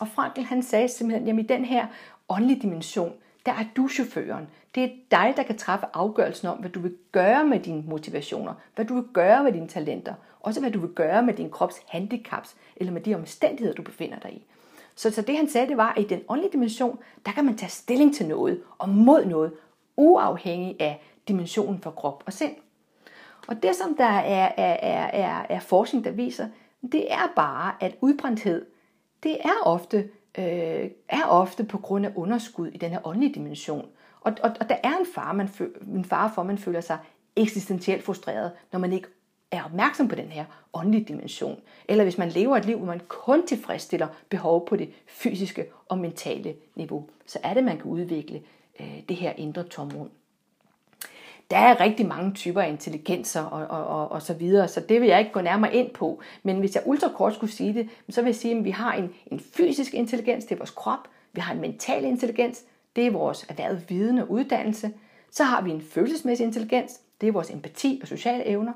[0.00, 1.86] Og Frankl han sagde simpelthen, at i den her
[2.28, 3.12] åndelige dimension,
[3.48, 4.48] der er du chaufføren.
[4.74, 8.54] Det er dig, der kan træffe afgørelsen om, hvad du vil gøre med dine motivationer,
[8.74, 11.76] hvad du vil gøre med dine talenter, også hvad du vil gøre med din krops
[11.88, 14.46] handicaps, eller med de omstændigheder, du befinder dig i.
[14.94, 17.56] Så, så det han sagde, det var, at i den åndelige dimension, der kan man
[17.56, 19.52] tage stilling til noget, og mod noget,
[19.96, 22.54] uafhængig af dimensionen for krop og sind.
[23.48, 26.48] Og det, som der er, er, er, er, er forskning, der viser,
[26.92, 28.66] det er bare, at udbrændthed,
[29.22, 33.88] det er ofte øh, er ofte på grund af underskud i den her åndelige dimension.
[34.20, 36.80] Og, og, og der er en far, man føl, en far for, at man føler
[36.80, 36.98] sig
[37.36, 39.08] eksistentielt frustreret, når man ikke
[39.50, 41.60] er opmærksom på den her åndelige dimension.
[41.88, 45.98] Eller hvis man lever et liv, hvor man kun tilfredsstiller behov på det fysiske og
[45.98, 48.42] mentale niveau, så er det, man kan udvikle
[48.80, 50.10] øh, det her indre tomrum
[51.50, 55.00] der er rigtig mange typer af intelligenser og, og, og, og så videre, så det
[55.00, 56.20] vil jeg ikke gå nærmere ind på.
[56.42, 59.10] Men hvis jeg ultrakort skulle sige det, så vil jeg sige, at vi har en,
[59.26, 61.08] en fysisk intelligens, det er vores krop.
[61.32, 62.64] Vi har en mental intelligens,
[62.96, 64.92] det er vores erhvervet viden og uddannelse.
[65.30, 68.72] Så har vi en følelsesmæssig intelligens, det er vores empati og sociale evner.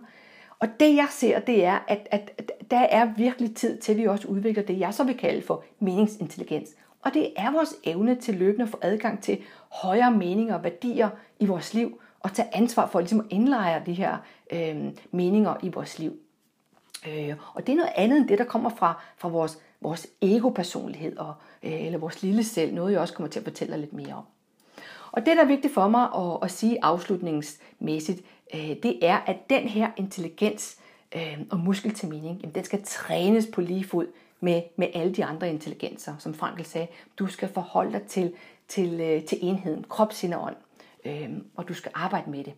[0.59, 3.99] Og det jeg ser, det er, at, at, at der er virkelig tid til, at
[3.99, 6.71] vi også udvikler det, jeg så vil kalde for meningsintelligens.
[7.03, 9.39] Og det er vores evne til løbende at få adgang til
[9.71, 11.09] højere meninger og værdier
[11.41, 14.17] i vores liv, og tage ansvar for ligesom at indlejre de her
[14.53, 14.77] øh,
[15.11, 16.17] meninger i vores liv.
[17.09, 21.17] Øh, og det er noget andet end det, der kommer fra, fra vores, vores ego-personlighed,
[21.17, 24.15] og, øh, eller vores lille selv, noget jeg også kommer til at fortælle lidt mere
[24.15, 24.25] om.
[25.13, 28.23] Og det, der er vigtigt for mig at, at sige afslutningsmæssigt,
[28.55, 30.79] øh, det er, at den her intelligens
[31.17, 34.07] øh, og muskel til mening, jamen, den skal trænes på lige fod
[34.41, 36.15] med, med alle de andre intelligenser.
[36.19, 36.87] Som Frankl sagde,
[37.19, 38.33] du skal forholde dig til,
[38.69, 40.57] til, øh, til enheden, krop, sind og ånd
[41.05, 42.53] øh, og du skal arbejde med det.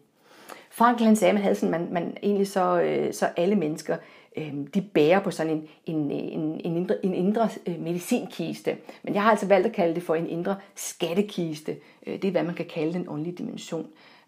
[0.71, 3.97] Frankl han sagde, at man havde sådan, man, man egentlig så, øh, så alle mennesker,
[4.37, 8.77] øh, de bærer på sådan en, en, en, en indre, en indre øh, medicinkiste.
[9.03, 11.77] Men jeg har altså valgt at kalde det for en indre skattekiste.
[12.07, 13.87] Øh, det er, hvad man kan kalde den åndelige dimension.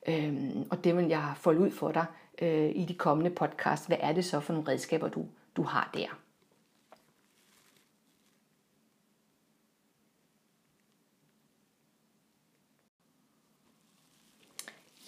[0.09, 0.35] Øh,
[0.71, 2.05] og det vil jeg folde ud for dig
[2.43, 3.87] øh, i de kommende podcast.
[3.87, 5.25] Hvad er det så for nogle redskaber, du,
[5.57, 6.26] du har der?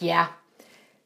[0.02, 0.24] Ja,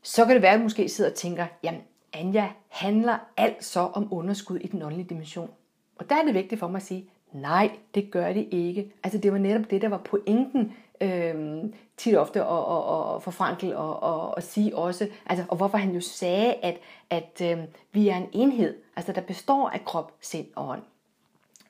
[0.02, 1.80] så kan det være, at du måske sidder og tænker, jamen
[2.12, 5.50] Anja, handler alt så om underskud i den åndelige dimension?
[5.98, 8.92] Og der er det vigtigt for mig at sige, nej, det gør det ikke.
[9.04, 11.64] Altså det var netop det, der var pointen øh,
[11.96, 12.84] tit ofte og, og,
[13.14, 16.78] og for Frankel og, og, og sige også, altså, og hvorfor han jo sagde, at,
[17.10, 17.58] at øh,
[17.92, 20.82] vi er en enhed, altså der består af krop, sind og ånd.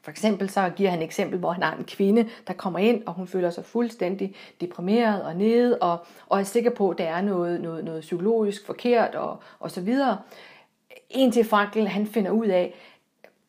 [0.03, 3.03] For eksempel så giver han et eksempel, hvor han har en kvinde, der kommer ind,
[3.07, 7.05] og hun føler sig fuldstændig deprimeret og nede, og, og er sikker på, at der
[7.05, 10.19] er noget, noget, noget psykologisk forkert, og, og så videre.
[11.11, 12.75] Indtil Frankel, han finder ud af,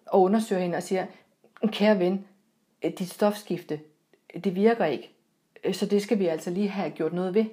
[0.05, 1.05] og undersøger hende og siger,
[1.67, 2.25] kære ven,
[2.83, 3.79] dit stofskifte,
[4.43, 5.09] det virker ikke.
[5.71, 7.45] Så det skal vi altså lige have gjort noget ved.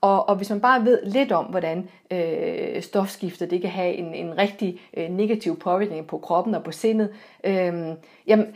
[0.00, 4.14] Og, og hvis man bare ved lidt om, hvordan øh, stofskiftet det kan have en,
[4.14, 7.12] en rigtig øh, negativ påvirkning på kroppen og på sindet,
[7.44, 7.74] øh,
[8.26, 8.54] jamen,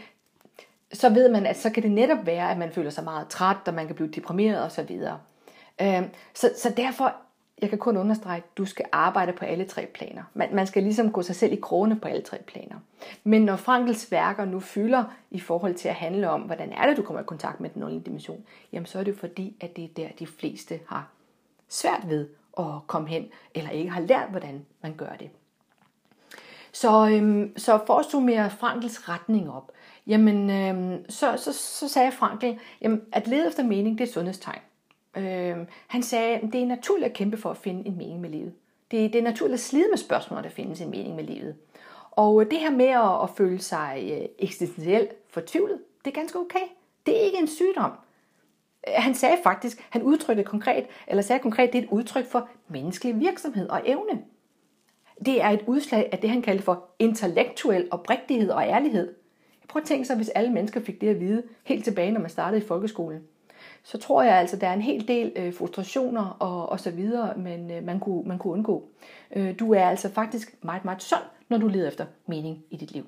[0.92, 3.56] så ved man, at så kan det netop være, at man føler sig meget træt,
[3.66, 5.00] og man kan blive deprimeret osv.
[5.80, 6.02] Øh,
[6.34, 7.14] så, så derfor,
[7.62, 10.22] jeg kan kun understrege, at du skal arbejde på alle tre planer.
[10.34, 12.76] Man, man skal ligesom gå sig selv i krone på alle tre planer.
[13.24, 16.96] Men når Frankels værker nu fylder i forhold til at handle om, hvordan er det,
[16.96, 19.84] du kommer i kontakt med den åndelige dimension, jamen så er det fordi, at det
[19.84, 21.08] er der, de fleste har
[21.74, 25.30] svært ved at komme hen, eller ikke har lært, hvordan man gør det.
[26.72, 29.72] Så, øhm, så for at summere Frankels retning op,
[30.06, 34.14] jamen, øhm, så, så, så sagde Frankel, jamen, at lede efter mening, det er et
[34.14, 34.60] sundhedstegn.
[35.16, 38.30] Øhm, han sagde, at det er naturligt at kæmpe for at finde en mening med
[38.30, 38.52] livet.
[38.90, 41.54] Det, det er naturligt at slide med spørgsmål, der findes en mening med livet.
[42.10, 46.38] Og øh, det her med at, at føle sig øh, eksistentielt fortvivlet, det er ganske
[46.38, 46.66] okay.
[47.06, 47.92] Det er ikke en sygdom.
[48.86, 53.20] Han sagde faktisk, han udtrykte konkret, eller sagde konkret, det er et udtryk for menneskelig
[53.20, 54.22] virksomhed og evne.
[55.26, 59.14] Det er et udslag af det, han kaldte for intellektuel oprigtighed og ærlighed.
[59.62, 62.20] Jeg prøver at tænke sig, hvis alle mennesker fik det at vide helt tilbage, når
[62.20, 63.22] man startede i folkeskolen.
[63.82, 67.36] Så tror jeg altså, der er en hel del øh, frustrationer og, og så videre,
[67.36, 68.88] men øh, man, kunne, man kunne undgå.
[69.36, 72.92] Øh, du er altså faktisk meget, meget sund, når du leder efter mening i dit
[72.92, 73.06] liv.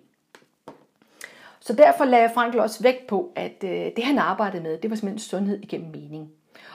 [1.66, 4.96] Så derfor lagde Frankl også vægt på, at øh, det han arbejdede med, det var
[4.96, 6.30] simpelthen sundhed igennem mening.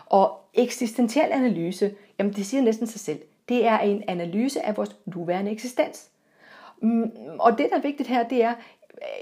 [0.05, 3.19] Og eksistentiel analyse, jamen det siger næsten sig selv,
[3.49, 6.09] det er en analyse af vores nuværende eksistens.
[6.81, 8.55] Mm, og det, der er vigtigt her, det er øh,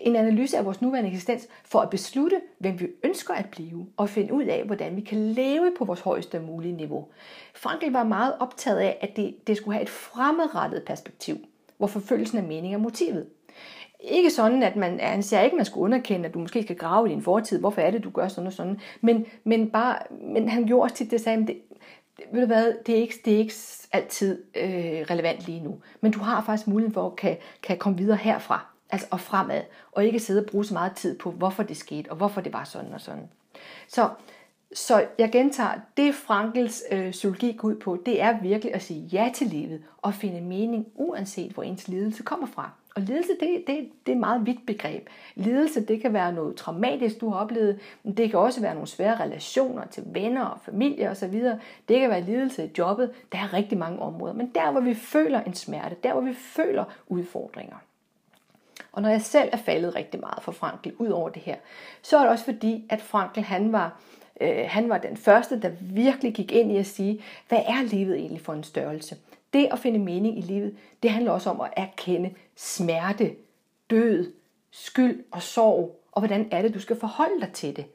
[0.02, 4.10] en analyse af vores nuværende eksistens for at beslutte, hvem vi ønsker at blive, og
[4.10, 7.08] finde ud af, hvordan vi kan leve på vores højeste mulige niveau.
[7.56, 11.38] Frankl var meget optaget af, at det, det skulle have et fremadrettet perspektiv,
[11.78, 13.28] hvor forfølgelsen af mening er motivet.
[14.00, 16.76] Ikke sådan, at man, han siger ikke, at man skulle underkende, at du måske skal
[16.76, 17.60] grave i din fortid.
[17.60, 18.80] Hvorfor er det, du gør sådan og sådan?
[19.02, 21.58] Men, men, bare, men han gjorde også tit det, sagde, det,
[22.32, 23.54] ved du hvad, det er ikke, det er ikke
[23.92, 25.82] altid øh, relevant lige nu.
[26.02, 29.62] Men du har faktisk muligheden for at kan, kan komme videre herfra, altså og fremad,
[29.92, 32.54] og ikke sidde og bruge så meget tid på, hvorfor det skete, og hvorfor det
[32.54, 33.30] var sådan og sådan.
[33.88, 34.10] Så,
[34.74, 39.02] så jeg gentager, det Frankels øh, psykologi går ud på, det er virkelig at sige
[39.02, 42.72] ja til livet, og finde mening, uanset hvor ens lidelse kommer fra.
[42.96, 45.08] Og lidelse, det, det, det er et meget vidt begreb.
[45.36, 48.88] Lidelse, det kan være noget traumatisk, du har oplevet, men det kan også være nogle
[48.88, 51.34] svære relationer til venner og familie osv.
[51.90, 53.12] Det kan være lidelse i jobbet.
[53.32, 54.34] Der er rigtig mange områder.
[54.34, 57.76] Men der, hvor vi føler en smerte, der, hvor vi føler udfordringer.
[58.92, 61.56] Og når jeg selv er faldet rigtig meget for Frankl ud over det her,
[62.02, 64.02] så er det også fordi, at Frankl han var,
[64.42, 68.18] øh, han var den første, der virkelig gik ind i at sige, hvad er livet
[68.18, 69.16] egentlig for en størrelse?
[69.54, 73.36] Det at finde mening i livet, det handler også om at erkende smerte,
[73.90, 74.34] død,
[74.72, 77.86] skyld og sorg, og hvordan er det, du skal forholde dig til det.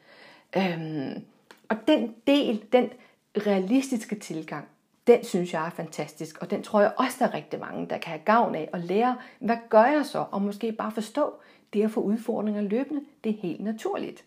[0.57, 1.25] Øhm,
[1.69, 2.91] og den del, den
[3.37, 4.69] realistiske tilgang,
[5.07, 7.99] den synes jeg er fantastisk, og den tror jeg også, der er rigtig mange, der
[7.99, 11.35] kan have gavn af at lære, hvad gør jeg så, og måske bare forstå,
[11.73, 14.25] det at få udfordringer løbende, det er helt naturligt.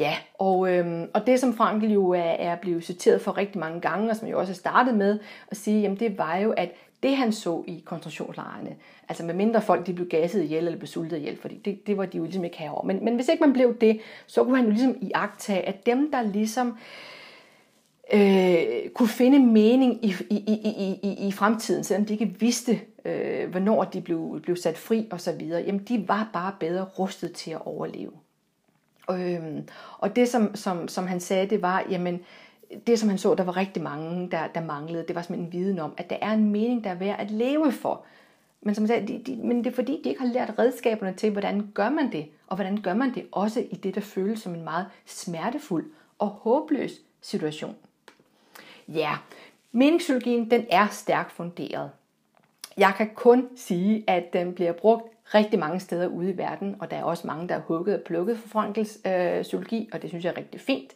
[0.00, 3.80] Ja, og, øhm, og det som Frankl jo er, er blevet citeret for rigtig mange
[3.80, 5.18] gange, og som jeg også har startet med
[5.48, 6.72] at sige, jamen det var jo, at
[7.06, 8.76] det han så i koncentrationslejrene,
[9.08, 11.96] altså med mindre folk de blev gasset ihjel eller blev sultet ihjel, fordi det, det
[11.96, 12.86] var de jo ligesom ikke herovre.
[12.86, 16.10] Men, men hvis ikke man blev det, så kunne han jo ligesom iagtage, at dem
[16.10, 16.78] der ligesom
[18.12, 23.50] øh, kunne finde mening i, i, i, i, i fremtiden, selvom de ikke vidste, øh,
[23.50, 27.66] hvornår de blev, blev sat fri osv., jamen de var bare bedre rustet til at
[27.66, 28.12] overleve.
[29.10, 32.20] Øhm, og det, som, som, som han sagde, det var, jamen,
[32.86, 35.52] det som han så, der var rigtig mange, der, der manglede, det var simpelthen en
[35.52, 38.04] viden om, at der er en mening, der er værd at leve for.
[38.60, 41.30] Men som sagde, de, de, men det er fordi, de ikke har lært redskaberne til,
[41.30, 44.54] hvordan gør man det, og hvordan gør man det også i det, der føles som
[44.54, 47.76] en meget smertefuld og håbløs situation.
[48.88, 49.12] Ja,
[49.72, 51.90] meningspsykologien, den er stærkt funderet.
[52.76, 56.90] Jeg kan kun sige, at den bliver brugt rigtig mange steder ude i verden, og
[56.90, 60.10] der er også mange, der er hugget og plukket for Frankels øh, psykologi, og det
[60.10, 60.92] synes jeg er rigtig fint.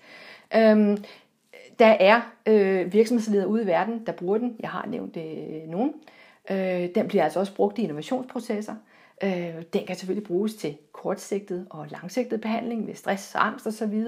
[0.55, 1.05] Øhm,
[1.81, 4.57] der er øh, virksomhedsledere ude i verden, der bruger den.
[4.61, 5.95] Jeg har nævnt øh, nogen.
[6.51, 8.75] Øh, den bliver altså også brugt i innovationsprocesser.
[9.23, 14.05] Øh, den kan selvfølgelig bruges til kortsigtet og langsigtet behandling ved stress, angst osv.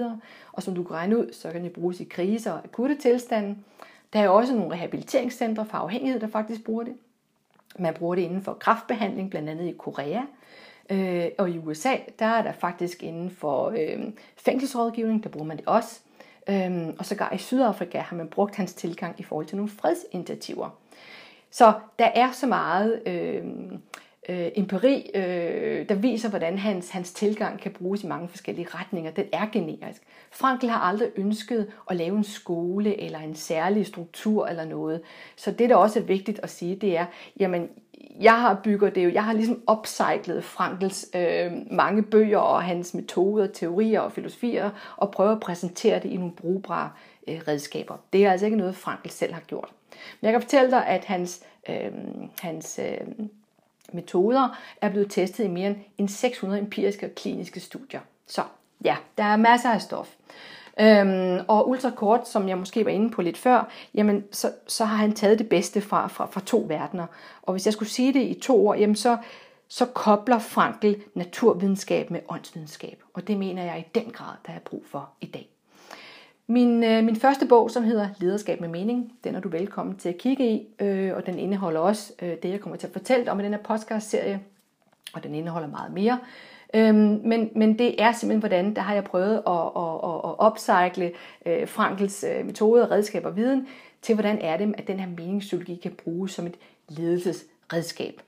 [0.51, 3.55] Og som du kan regne ud, så kan den bruges i kriser og akutte tilstande.
[4.13, 6.93] Der er også nogle rehabiliteringscentre for afhængighed, der faktisk bruger det.
[7.79, 10.21] Man bruger det inden for kraftbehandling, blandt andet i Korea.
[10.89, 14.03] Øh, og i USA, der er der faktisk inden for øh,
[14.37, 15.99] fængselsrådgivning, der bruger man det også.
[16.49, 20.69] Øhm, og sågar i Sydafrika har man brugt hans tilgang i forhold til nogle fredsinitiativer.
[21.51, 23.43] Så der er så meget øh,
[24.29, 29.11] øh, empiri, øh, der viser, hvordan hans, hans tilgang kan bruges i mange forskellige retninger.
[29.11, 30.01] Den er generisk.
[30.31, 35.01] Frankl har aldrig ønsket at lave en skole eller en særlig struktur eller noget.
[35.35, 37.05] Så det, der også er vigtigt at sige, det er,
[37.39, 37.69] jamen,
[38.21, 42.93] jeg har bygget det jo, jeg har ligesom opcyclet Frankels øh, mange bøger og hans
[42.93, 46.91] metoder, teorier og filosofier, og prøver at præsentere det i nogle brugbare
[47.27, 47.97] øh, redskaber.
[48.13, 49.69] Det er altså ikke noget, Frankel selv har gjort.
[50.21, 51.91] Men jeg kan fortælle dig, at hans, øh,
[52.41, 53.25] hans øh,
[53.93, 57.99] metoder er blevet testet i mere end 600 empiriske og kliniske studier.
[58.27, 58.41] Så
[58.83, 60.09] ja, der er masser af stof.
[60.79, 64.95] Øhm, og ultrakort, som jeg måske var inde på lidt før, jamen så, så har
[64.95, 67.05] han taget det bedste fra, fra, fra to verdener.
[67.41, 69.17] Og hvis jeg skulle sige det i to ord, jamen så,
[69.67, 73.03] så kobler Frankl naturvidenskab med åndsvidenskab.
[73.13, 75.49] Og det mener jeg i den grad, der er brug for i dag.
[76.47, 80.09] Min, øh, min første bog, som hedder Lederskab med mening, den er du velkommen til
[80.09, 83.31] at kigge i, øh, og den indeholder også øh, det, jeg kommer til at fortælle
[83.31, 84.39] om i den her podcast-serie,
[85.13, 86.19] og den indeholder meget mere.
[86.75, 90.39] Øhm, men, men det er simpelthen, hvordan der har jeg prøvet at, at, at, at
[90.39, 91.11] opcycle
[91.45, 93.67] øh, Frankels øh, metode, redskaber og viden,
[94.01, 96.57] til hvordan er det, at den her meningspsykologi kan bruges som et
[96.89, 98.21] ledelsesredskab.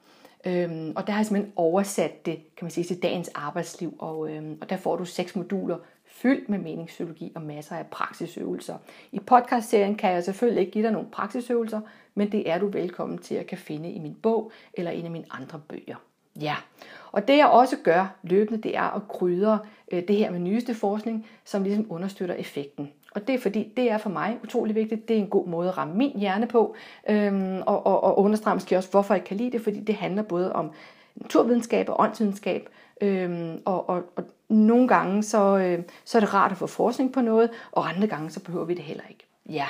[0.48, 4.30] Øhm, og der har jeg simpelthen oversat det, kan man sige, til dagens arbejdsliv, og,
[4.30, 8.78] øhm, og der får du seks moduler fyldt med meningspsykologi og masser af praksisøvelser.
[9.12, 11.82] I podcastserien kan jeg selvfølgelig ikke give dig nogle praksisøvelser,
[12.16, 15.12] men det er du velkommen til at kan finde i min bog eller en af
[15.12, 15.96] mine andre bøger.
[16.41, 16.56] Ja,
[17.12, 19.60] og det jeg også gør løbende, det er at krydre
[19.91, 22.91] øh, det her med nyeste forskning, som ligesom understøtter effekten.
[23.16, 25.07] Og det er fordi, det er for mig utrolig vigtigt.
[25.07, 26.76] Det er en god måde at ramme min hjerne på,
[27.10, 30.24] øhm, og, og, og understrege måske også, hvorfor jeg kan lide det, fordi det handler
[30.24, 30.72] både om
[31.16, 32.70] naturvidenskab og åndsvidenskab,
[33.02, 37.14] øhm, og, og, og nogle gange så, øh, så er det rart at få forskning
[37.14, 39.26] på noget, og andre gange så behøver vi det heller ikke.
[39.49, 39.68] Ja.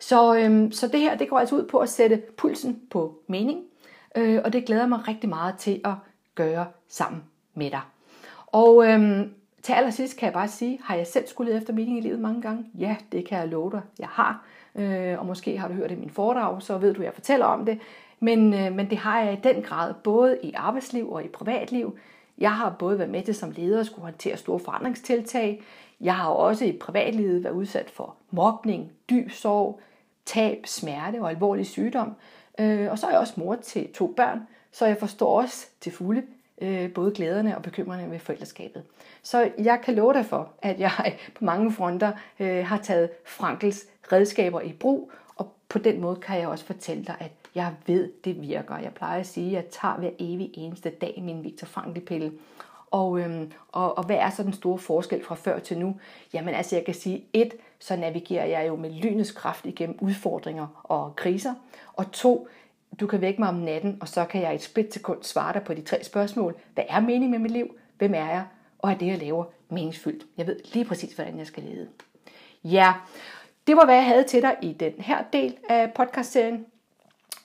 [0.00, 3.60] Så, øhm, så det her, det går altså ud på at sætte pulsen på mening,
[4.14, 5.94] øh, og det glæder mig rigtig meget til at
[6.34, 7.22] gøre sammen
[7.54, 7.80] med dig.
[8.46, 11.98] Og øhm, til allersidst kan jeg bare sige, har jeg selv skulle lede efter mening
[11.98, 12.64] i livet mange gange?
[12.78, 14.46] Ja, det kan jeg love dig, jeg har.
[14.74, 17.14] Øh, og måske har du hørt det i min foredrag, så ved du, at jeg
[17.14, 17.78] fortæller om det.
[18.20, 21.98] Men, øh, men det har jeg i den grad, både i arbejdsliv og i privatliv.
[22.38, 25.62] Jeg har både været med til som leder at skulle håndtere store forandringstiltag.
[26.00, 29.80] Jeg har også i privatlivet været udsat for mobning, dyb sorg,
[30.24, 32.14] tab, smerte og alvorlig sygdom.
[32.58, 34.40] Øh, og så er jeg også mor til to børn,
[34.72, 36.22] så jeg forstår også til fulde
[36.60, 38.82] øh, både glæderne og bekymringerne ved forældreskabet.
[39.22, 40.90] Så jeg kan love dig for, at jeg
[41.38, 46.38] på mange fronter øh, har taget Frankels redskaber i brug, og på den måde kan
[46.38, 48.78] jeg også fortælle dig, at jeg ved, det virker.
[48.78, 52.32] Jeg plejer at sige, at jeg tager hver evig eneste dag min Viktor Frankl-pille.
[52.90, 55.96] Og, øhm, og, og hvad er så den store forskel fra før til nu?
[56.32, 60.82] Jamen altså, jeg kan sige, et, så navigerer jeg jo med lynets kraft igennem udfordringer
[60.84, 61.54] og kriser.
[61.92, 62.48] Og to,
[63.00, 65.62] du kan vække mig om natten, og så kan jeg i et splitsekund svare dig
[65.62, 66.56] på de tre spørgsmål.
[66.74, 67.76] Hvad er meningen med mit liv?
[67.98, 68.44] Hvem er jeg?
[68.78, 70.26] Og er det, jeg laver, meningsfyldt?
[70.36, 71.88] Jeg ved lige præcis, hvordan jeg skal lede.
[72.64, 72.94] Ja,
[73.66, 76.66] det var, hvad jeg havde til dig i den her del af podcastserien.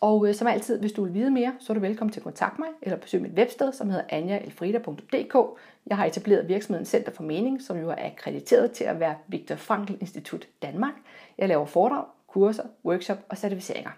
[0.01, 2.23] Og øh, som altid, hvis du vil vide mere, så er du velkommen til at
[2.23, 5.35] kontakte mig, eller besøge mit websted, som hedder anjaelfrida.dk.
[5.89, 9.55] Jeg har etableret virksomheden Center for Mening, som jo er akkrediteret til at være Viktor
[9.55, 10.93] Frankl Institut Danmark.
[11.37, 13.91] Jeg laver foredrag, kurser, workshop og certificeringer.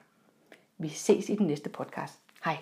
[0.78, 2.20] Vi ses i den næste podcast.
[2.46, 2.58] Hej.